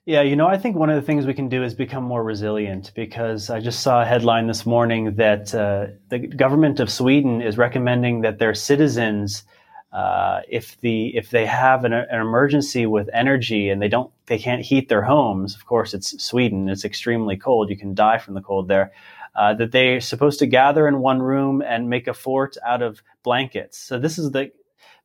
Yeah, 0.05 0.23
you 0.23 0.35
know, 0.35 0.47
I 0.47 0.57
think 0.57 0.75
one 0.75 0.89
of 0.89 0.95
the 0.95 1.03
things 1.03 1.27
we 1.27 1.35
can 1.35 1.47
do 1.47 1.63
is 1.63 1.75
become 1.75 2.03
more 2.03 2.23
resilient 2.23 2.91
because 2.95 3.51
I 3.51 3.59
just 3.59 3.81
saw 3.81 4.01
a 4.01 4.05
headline 4.05 4.47
this 4.47 4.65
morning 4.65 5.13
that 5.15 5.53
uh, 5.53 5.87
the 6.09 6.17
government 6.17 6.79
of 6.79 6.89
Sweden 6.89 7.39
is 7.39 7.55
recommending 7.55 8.21
that 8.21 8.39
their 8.39 8.55
citizens, 8.55 9.43
uh, 9.93 10.41
if 10.49 10.75
the 10.81 11.15
if 11.15 11.29
they 11.29 11.45
have 11.45 11.85
an, 11.85 11.93
an, 11.93 12.19
emergency 12.19 12.87
with 12.87 13.11
energy 13.13 13.69
and 13.69 13.79
they 13.79 13.89
don't 13.89 14.11
they 14.25 14.39
can't 14.39 14.63
heat 14.63 14.89
their 14.89 15.03
homes, 15.03 15.53
of 15.53 15.67
course 15.67 15.93
it's 15.93 16.19
Sweden, 16.23 16.67
it's 16.67 16.83
extremely 16.83 17.37
cold, 17.37 17.69
you 17.69 17.77
can 17.77 17.93
die 17.93 18.17
from 18.17 18.33
the 18.33 18.41
cold 18.41 18.67
there. 18.67 18.91
Uh, 19.35 19.53
that 19.53 19.71
they're 19.71 20.01
supposed 20.01 20.39
to 20.39 20.47
gather 20.47 20.87
in 20.87 20.99
one 20.99 21.21
room 21.21 21.61
and 21.61 21.89
make 21.89 22.07
a 22.07 22.13
fort 22.13 22.57
out 22.65 22.81
of 22.81 23.03
blankets. 23.21 23.77
So 23.77 23.99
this 23.99 24.17
is 24.17 24.31
the 24.31 24.51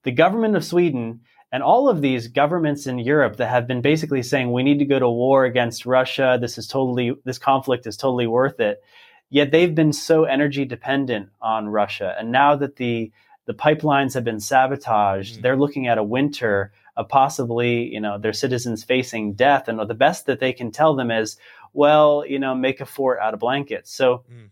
the 0.05 0.11
government 0.11 0.57
of 0.57 0.65
Sweden 0.65 1.21
and 1.53 1.63
all 1.63 1.89
of 1.89 2.01
these 2.01 2.29
governments 2.29 2.87
in 2.87 2.99
Europe 2.99 3.37
that 3.37 3.49
have 3.49 3.67
been 3.67 3.81
basically 3.81 4.23
saying 4.23 4.53
we 4.53 4.63
need 4.63 4.79
to 4.81 4.85
go 4.85 4.99
to 4.99 5.09
war 5.09 5.45
against 5.45 5.87
Russia. 5.87 6.39
This 6.41 6.59
is 6.59 6.67
totally 6.67 7.15
this 7.25 7.39
conflict 7.39 7.87
is 7.87 7.97
totally 7.97 8.27
worth 8.27 8.61
it. 8.61 8.83
Yet 9.29 9.51
they've 9.51 9.75
been 9.75 9.93
so 9.93 10.25
energy 10.25 10.65
dependent 10.65 11.31
on 11.41 11.69
Russia. 11.69 12.15
And 12.19 12.31
now 12.31 12.57
that 12.57 12.77
the, 12.77 13.11
the 13.47 13.55
pipelines 13.55 14.15
have 14.15 14.25
been 14.25 14.41
sabotaged, 14.41 15.35
mm-hmm. 15.35 15.43
they're 15.43 15.57
looking 15.57 15.89
at 15.89 15.99
a 15.99 16.05
winter 16.05 16.73
of 16.97 17.09
possibly, 17.09 17.93
you 17.93 18.01
know, 18.01 18.19
their 18.19 18.33
citizens 18.33 18.85
facing 18.85 19.35
death. 19.35 19.69
And 19.69 19.81
the 19.81 19.95
best 19.95 20.27
that 20.27 20.41
they 20.41 20.53
can 20.53 20.71
tell 20.71 20.95
them 20.95 21.11
is, 21.11 21.37
well, 21.73 22.25
you 22.27 22.39
know, 22.39 22.55
make 22.55 22.81
a 22.81 22.87
fort 22.87 23.19
out 23.21 23.35
of 23.35 23.41
blankets. 23.41 23.93
So 23.93 24.25
mm. 24.33 24.49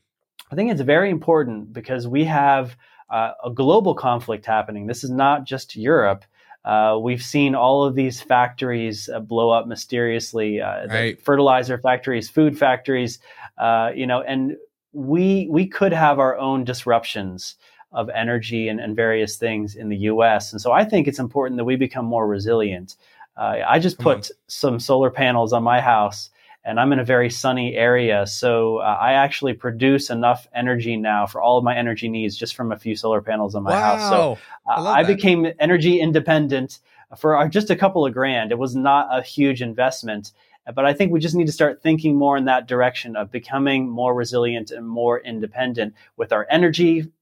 I 0.51 0.55
think 0.55 0.71
it's 0.71 0.81
very 0.81 1.11
important 1.11 1.73
because 1.73 2.07
we 2.07 2.25
have 2.25 2.77
uh, 3.09 3.33
a 3.45 3.51
global 3.51 3.95
conflict 3.95 4.45
happening. 4.45 4.87
This 4.87 5.05
is 5.05 5.11
not 5.11 5.45
just 5.45 5.77
Europe. 5.77 6.25
Uh, 6.65 6.99
we've 7.01 7.23
seen 7.23 7.55
all 7.55 7.85
of 7.85 7.95
these 7.95 8.21
factories 8.21 9.11
uh, 9.13 9.21
blow 9.21 9.51
up 9.51 9.67
mysteriously, 9.67 10.61
uh, 10.61 10.87
right. 10.87 11.21
fertilizer 11.23 11.77
factories, 11.77 12.31
food 12.31 12.59
factories, 12.59 13.19
uh, 13.59 13.91
you 13.95 14.07
know, 14.07 14.23
and 14.23 14.57
we 14.93 15.47
we 15.51 15.67
could 15.67 15.93
have 15.93 16.19
our 16.19 16.39
own 16.39 16.65
disruptions 16.65 17.57
of 17.93 18.09
energy 18.11 18.69
and, 18.69 18.81
and, 18.81 18.97
various 18.97 19.37
things 19.37 19.77
in 19.77 19.89
the 19.89 19.97
U.S. 19.99 20.53
And 20.53 20.61
so 20.61 20.73
I 20.73 20.85
think 20.85 21.07
it's 21.07 21.21
important 21.21 21.59
that 21.59 21.65
we 21.65 21.77
become 21.77 22.05
more 22.05 22.27
resilient. 22.27 22.97
Uh, 23.37 23.59
I 23.67 23.79
just 23.79 23.99
put 23.99 24.33
some 24.49 24.81
solar 24.81 25.11
panels 25.11 25.53
on 25.53 25.63
my 25.63 25.81
house 25.81 26.31
and 26.65 26.81
I'm 26.81 26.93
in 26.93 26.99
a 26.99 27.05
very 27.05 27.31
sunny 27.31 27.75
area. 27.75 28.27
So 28.27 28.79
uh, 28.79 28.99
I 29.01 29.13
actually 29.13 29.53
produce 29.53 30.11
enough 30.11 30.49
energy 30.55 30.97
now 30.97 31.27
for 31.27 31.43
all 31.43 31.59
of 31.59 31.65
my 31.65 31.77
energy 31.77 32.09
needs 32.09 32.37
just 32.37 32.55
from 32.57 32.73
a 32.73 32.79
few 32.79 32.97
solar 32.97 33.21
panels 33.21 33.55
on 33.55 33.63
my 33.63 33.73
wow. 33.73 33.97
house. 33.97 34.11
So 34.11 34.39
uh, 34.69 34.85
I, 34.85 35.01
I 35.01 35.05
became 35.05 35.47
energy 35.59 36.01
independent 36.01 36.81
for 37.19 37.37
uh, 37.37 37.49
just 37.49 37.71
a 37.71 37.77
couple 37.77 38.07
of 38.07 38.15
grand. 38.15 38.51
It 38.51 38.59
was 38.59 38.75
not 38.75 39.09
a 39.11 39.23
huge 39.23 39.61
investment. 39.61 40.33
But 40.75 40.87
I 40.87 40.95
think 40.95 41.13
we 41.13 41.21
just 41.21 41.35
need 41.35 41.47
to 41.47 41.53
start 41.53 41.83
thinking 41.83 42.17
more 42.17 42.39
in 42.39 42.47
that 42.47 42.67
direction 42.67 43.17
of 43.17 43.31
becoming 43.31 43.87
more 43.87 44.15
resilient 44.15 44.71
and 44.71 44.89
more 44.89 45.21
independent 45.21 45.95
with 46.17 46.33
our 46.33 46.47
energy 46.51 47.13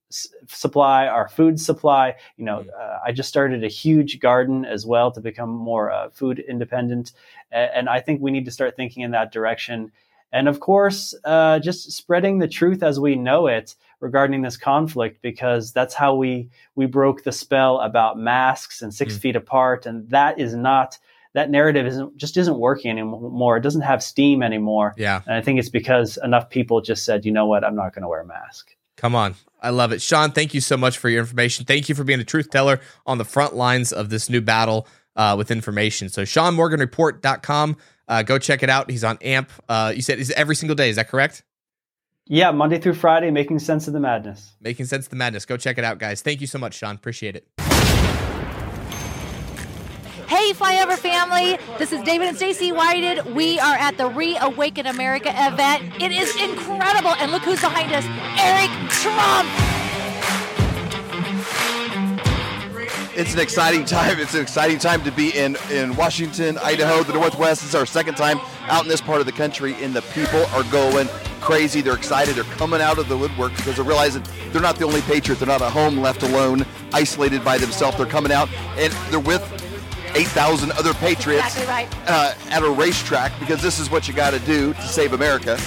supply, 0.46 1.06
our 1.06 1.28
food 1.28 1.60
supply. 1.60 2.14
You 2.36 2.44
know, 2.44 2.58
mm. 2.60 2.68
uh, 2.80 2.98
I 3.06 3.12
just 3.12 3.28
started 3.28 3.64
a 3.64 3.68
huge 3.68 4.20
garden 4.20 4.64
as 4.64 4.86
well 4.86 5.10
to 5.12 5.20
become 5.20 5.50
more 5.50 5.90
uh, 5.90 6.10
food 6.10 6.38
independent, 6.38 7.12
and 7.50 7.88
I 7.88 8.00
think 8.00 8.20
we 8.20 8.30
need 8.30 8.44
to 8.44 8.50
start 8.50 8.76
thinking 8.76 9.02
in 9.02 9.10
that 9.12 9.32
direction. 9.32 9.92
And 10.34 10.48
of 10.48 10.60
course, 10.60 11.14
uh, 11.24 11.58
just 11.58 11.92
spreading 11.92 12.38
the 12.38 12.48
truth 12.48 12.82
as 12.82 12.98
we 12.98 13.16
know 13.16 13.48
it 13.48 13.74
regarding 14.00 14.40
this 14.42 14.56
conflict, 14.56 15.20
because 15.20 15.72
that's 15.72 15.94
how 15.94 16.14
we 16.14 16.48
we 16.74 16.86
broke 16.86 17.22
the 17.22 17.32
spell 17.32 17.80
about 17.80 18.18
masks 18.18 18.82
and 18.82 18.94
six 18.94 19.14
mm. 19.14 19.20
feet 19.20 19.36
apart, 19.36 19.84
and 19.84 20.08
that 20.08 20.40
is 20.40 20.54
not 20.54 20.98
that 21.34 21.50
narrative 21.50 21.86
isn't 21.86 22.16
just 22.16 22.36
isn't 22.36 22.58
working 22.58 22.90
anymore. 22.90 23.58
It 23.58 23.62
doesn't 23.62 23.82
have 23.82 24.02
steam 24.02 24.42
anymore. 24.42 24.94
Yeah, 24.96 25.20
and 25.26 25.34
I 25.34 25.42
think 25.42 25.58
it's 25.58 25.68
because 25.68 26.18
enough 26.24 26.48
people 26.48 26.80
just 26.80 27.04
said, 27.04 27.26
you 27.26 27.32
know 27.32 27.46
what, 27.46 27.62
I'm 27.62 27.76
not 27.76 27.94
going 27.94 28.02
to 28.02 28.08
wear 28.08 28.20
a 28.20 28.26
mask. 28.26 28.74
Come 29.02 29.16
on. 29.16 29.34
I 29.60 29.70
love 29.70 29.90
it. 29.90 30.00
Sean, 30.00 30.30
thank 30.30 30.54
you 30.54 30.60
so 30.60 30.76
much 30.76 30.96
for 30.96 31.08
your 31.08 31.20
information. 31.20 31.64
Thank 31.64 31.88
you 31.88 31.96
for 31.96 32.04
being 32.04 32.20
a 32.20 32.24
truth 32.24 32.50
teller 32.50 32.80
on 33.04 33.18
the 33.18 33.24
front 33.24 33.54
lines 33.56 33.92
of 33.92 34.10
this 34.10 34.30
new 34.30 34.40
battle 34.40 34.86
uh, 35.16 35.34
with 35.36 35.50
information. 35.50 36.08
So, 36.08 36.22
SeanMorganReport.com. 36.22 37.76
Uh, 38.06 38.22
go 38.22 38.38
check 38.38 38.62
it 38.62 38.70
out. 38.70 38.88
He's 38.88 39.02
on 39.02 39.18
AMP. 39.18 39.50
Uh, 39.68 39.92
you 39.94 40.02
said 40.02 40.20
is 40.20 40.30
every 40.30 40.54
single 40.54 40.76
day. 40.76 40.88
Is 40.88 40.96
that 40.96 41.08
correct? 41.08 41.42
Yeah, 42.26 42.52
Monday 42.52 42.78
through 42.78 42.94
Friday, 42.94 43.32
making 43.32 43.58
sense 43.58 43.88
of 43.88 43.92
the 43.92 44.00
madness. 44.00 44.52
Making 44.60 44.86
sense 44.86 45.06
of 45.06 45.10
the 45.10 45.16
madness. 45.16 45.44
Go 45.46 45.56
check 45.56 45.78
it 45.78 45.84
out, 45.84 45.98
guys. 45.98 46.22
Thank 46.22 46.40
you 46.40 46.46
so 46.46 46.60
much, 46.60 46.74
Sean. 46.74 46.94
Appreciate 46.94 47.34
it. 47.34 48.11
Hey, 50.32 50.54
Flyover 50.54 50.96
family. 50.96 51.58
This 51.76 51.92
is 51.92 52.00
David 52.04 52.26
and 52.26 52.34
Stacy 52.34 52.72
Whited. 52.72 53.34
We 53.34 53.60
are 53.60 53.74
at 53.74 53.98
the 53.98 54.08
Reawaken 54.08 54.86
America 54.86 55.28
event. 55.28 56.02
It 56.02 56.10
is 56.10 56.34
incredible. 56.36 57.10
And 57.16 57.30
look 57.30 57.42
who's 57.42 57.60
behind 57.60 57.92
us 57.92 58.06
Eric 58.40 58.70
Trump. 58.88 59.46
It's 63.14 63.34
an 63.34 63.40
exciting 63.40 63.84
time. 63.84 64.18
It's 64.18 64.32
an 64.32 64.40
exciting 64.40 64.78
time 64.78 65.04
to 65.04 65.12
be 65.12 65.36
in, 65.36 65.58
in 65.70 65.94
Washington, 65.96 66.56
Idaho, 66.62 67.02
the 67.02 67.12
Northwest. 67.12 67.62
It's 67.62 67.74
our 67.74 67.84
second 67.84 68.14
time 68.14 68.40
out 68.68 68.84
in 68.84 68.88
this 68.88 69.02
part 69.02 69.20
of 69.20 69.26
the 69.26 69.32
country, 69.32 69.74
and 69.84 69.92
the 69.92 70.00
people 70.14 70.46
are 70.54 70.64
going 70.72 71.08
crazy. 71.42 71.82
They're 71.82 71.92
excited. 71.92 72.36
They're 72.36 72.44
coming 72.56 72.80
out 72.80 72.96
of 72.96 73.10
the 73.10 73.18
woodwork 73.18 73.54
because 73.54 73.76
they're 73.76 73.84
realizing 73.84 74.24
they're 74.50 74.62
not 74.62 74.76
the 74.76 74.86
only 74.86 75.02
patriot. 75.02 75.40
They're 75.40 75.46
not 75.46 75.60
at 75.60 75.72
home, 75.72 75.98
left 75.98 76.22
alone, 76.22 76.64
isolated 76.94 77.44
by 77.44 77.58
themselves. 77.58 77.98
They're 77.98 78.06
coming 78.06 78.32
out, 78.32 78.48
and 78.78 78.94
they're 79.10 79.20
with 79.20 79.61
8,000 80.14 80.72
other 80.72 80.94
patriots 80.94 81.56
exactly 81.56 81.66
right. 81.66 81.88
uh, 82.06 82.34
at 82.50 82.62
a 82.62 82.70
racetrack 82.70 83.32
because 83.40 83.62
this 83.62 83.78
is 83.78 83.90
what 83.90 84.08
you 84.08 84.14
got 84.14 84.32
to 84.32 84.38
do 84.40 84.74
to 84.74 84.82
save 84.82 85.12
America. 85.12 85.58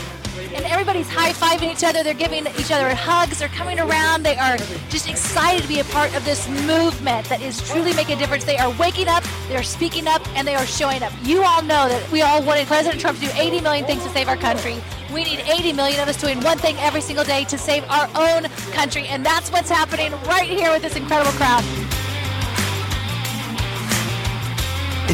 And 0.55 0.63
everybody's 0.65 1.09
high 1.09 1.33
fiving 1.33 1.69
each 1.69 1.83
other. 1.83 2.01
They're 2.01 2.13
giving 2.13 2.47
each 2.47 2.71
other 2.71 2.95
hugs. 2.95 3.39
They're 3.39 3.49
coming 3.49 3.77
around. 3.77 4.23
They 4.23 4.37
are 4.37 4.55
just 4.89 5.09
excited 5.09 5.63
to 5.63 5.67
be 5.67 5.81
a 5.81 5.83
part 5.85 6.15
of 6.15 6.23
this 6.23 6.47
movement 6.47 7.27
that 7.27 7.41
is 7.41 7.61
truly 7.69 7.93
making 7.93 8.15
a 8.15 8.19
difference. 8.19 8.45
They 8.45 8.57
are 8.57 8.73
waking 8.77 9.09
up, 9.09 9.25
they're 9.49 9.63
speaking 9.63 10.07
up, 10.07 10.25
and 10.37 10.47
they 10.47 10.55
are 10.55 10.65
showing 10.65 11.03
up. 11.03 11.11
You 11.23 11.43
all 11.43 11.61
know 11.61 11.89
that 11.89 12.09
we 12.09 12.21
all 12.21 12.41
wanted 12.41 12.67
President 12.67 13.01
Trump 13.01 13.19
to 13.19 13.25
do 13.25 13.31
80 13.35 13.59
million 13.61 13.85
things 13.85 14.03
to 14.03 14.09
save 14.11 14.29
our 14.29 14.37
country. 14.37 14.81
We 15.13 15.25
need 15.25 15.39
80 15.39 15.73
million 15.73 15.99
of 15.99 16.07
us 16.07 16.19
doing 16.19 16.39
one 16.39 16.57
thing 16.57 16.77
every 16.79 17.01
single 17.01 17.25
day 17.25 17.43
to 17.45 17.57
save 17.57 17.83
our 17.89 18.07
own 18.15 18.43
country. 18.71 19.07
And 19.07 19.25
that's 19.25 19.51
what's 19.51 19.69
happening 19.69 20.13
right 20.23 20.49
here 20.49 20.71
with 20.71 20.83
this 20.83 20.95
incredible 20.95 21.31
crowd. 21.33 21.63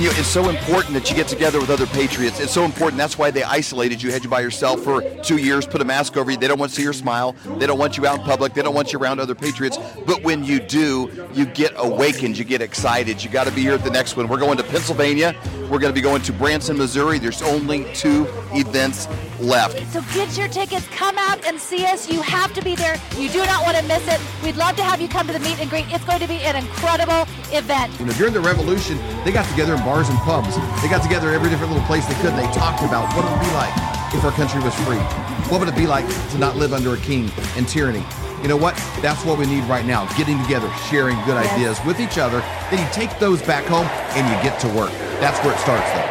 And 0.01 0.07
you 0.07 0.13
know, 0.13 0.19
it's 0.19 0.29
so 0.29 0.49
important 0.49 0.95
that 0.95 1.11
you 1.11 1.15
get 1.15 1.27
together 1.27 1.59
with 1.59 1.69
other 1.69 1.85
patriots. 1.85 2.39
It's 2.39 2.51
so 2.51 2.65
important. 2.65 2.97
That's 2.97 3.19
why 3.19 3.29
they 3.29 3.43
isolated 3.43 4.01
you, 4.01 4.11
had 4.11 4.23
you 4.23 4.31
by 4.31 4.39
yourself 4.39 4.81
for 4.81 5.03
two 5.21 5.37
years, 5.37 5.67
put 5.67 5.79
a 5.79 5.85
mask 5.85 6.17
over 6.17 6.31
you. 6.31 6.37
They 6.37 6.47
don't 6.47 6.57
want 6.57 6.71
to 6.71 6.75
see 6.75 6.81
your 6.81 6.91
smile. 6.91 7.35
They 7.59 7.67
don't 7.67 7.77
want 7.77 7.97
you 7.97 8.07
out 8.07 8.17
in 8.17 8.25
public. 8.25 8.55
They 8.55 8.63
don't 8.63 8.73
want 8.73 8.91
you 8.91 8.97
around 8.97 9.19
other 9.19 9.35
patriots. 9.35 9.77
But 10.07 10.23
when 10.23 10.43
you 10.43 10.59
do, 10.59 11.29
you 11.35 11.45
get 11.45 11.73
awakened. 11.75 12.35
You 12.35 12.45
get 12.45 12.63
excited. 12.63 13.23
You 13.23 13.29
got 13.29 13.45
to 13.45 13.53
be 13.53 13.61
here 13.61 13.75
at 13.75 13.83
the 13.83 13.91
next 13.91 14.17
one. 14.17 14.27
We're 14.27 14.39
going 14.39 14.57
to 14.57 14.63
Pennsylvania. 14.63 15.35
We're 15.69 15.77
going 15.77 15.93
to 15.93 15.93
be 15.93 16.01
going 16.01 16.23
to 16.23 16.33
Branson, 16.33 16.79
Missouri. 16.79 17.19
There's 17.19 17.43
only 17.43 17.85
two 17.93 18.25
events 18.53 19.07
left. 19.39 19.87
So 19.93 20.01
get 20.15 20.35
your 20.35 20.47
tickets. 20.47 20.87
Come 20.87 21.19
out 21.19 21.45
and 21.45 21.59
see 21.59 21.85
us. 21.85 22.11
You 22.11 22.23
have 22.23 22.53
to 22.53 22.63
be 22.63 22.73
there. 22.73 22.99
You 23.19 23.29
do 23.29 23.45
not 23.45 23.63
want 23.63 23.77
to 23.77 23.83
miss 23.83 24.07
it. 24.07 24.19
We'd 24.43 24.55
love 24.55 24.75
to 24.77 24.83
have 24.83 24.99
you 24.99 25.07
come 25.07 25.27
to 25.27 25.33
the 25.33 25.39
meet 25.41 25.59
and 25.59 25.69
greet. 25.69 25.85
It's 25.89 26.05
going 26.05 26.21
to 26.21 26.27
be 26.27 26.39
an 26.39 26.55
incredible 26.55 27.27
event. 27.53 27.97
You 27.99 28.05
know, 28.05 28.13
during 28.13 28.33
the 28.33 28.39
revolution, 28.39 28.97
they 29.23 29.31
got 29.31 29.47
together 29.49 29.75
in 29.75 29.79
bars 29.81 30.09
and 30.09 30.17
pubs. 30.19 30.55
They 30.81 30.89
got 30.89 31.03
together 31.03 31.31
every 31.31 31.49
different 31.49 31.71
little 31.71 31.87
place 31.87 32.05
they 32.05 32.15
could. 32.15 32.33
And 32.33 32.39
they 32.39 32.51
talked 32.53 32.83
about 32.83 33.15
what 33.15 33.25
it 33.25 33.31
would 33.31 33.45
be 33.45 33.53
like 33.53 33.73
if 34.13 34.23
our 34.23 34.31
country 34.31 34.61
was 34.61 34.75
free. 34.85 34.99
What 35.49 35.59
would 35.59 35.69
it 35.69 35.75
be 35.75 35.87
like 35.87 36.07
to 36.31 36.37
not 36.37 36.55
live 36.55 36.73
under 36.73 36.93
a 36.93 36.97
king 36.97 37.29
and 37.55 37.67
tyranny? 37.67 38.03
You 38.41 38.47
know 38.47 38.57
what? 38.57 38.75
That's 39.01 39.23
what 39.23 39.37
we 39.37 39.45
need 39.45 39.63
right 39.65 39.85
now. 39.85 40.05
Getting 40.17 40.41
together, 40.41 40.71
sharing 40.89 41.15
good 41.25 41.35
yes. 41.35 41.53
ideas 41.53 41.85
with 41.85 41.99
each 41.99 42.17
other. 42.17 42.39
Then 42.71 42.79
you 42.79 42.91
take 42.93 43.17
those 43.19 43.41
back 43.41 43.65
home 43.65 43.85
and 44.17 44.25
you 44.27 44.49
get 44.49 44.59
to 44.61 44.67
work. 44.69 44.91
That's 45.19 45.37
where 45.45 45.53
it 45.53 45.59
starts, 45.59 45.89
though. 45.93 46.10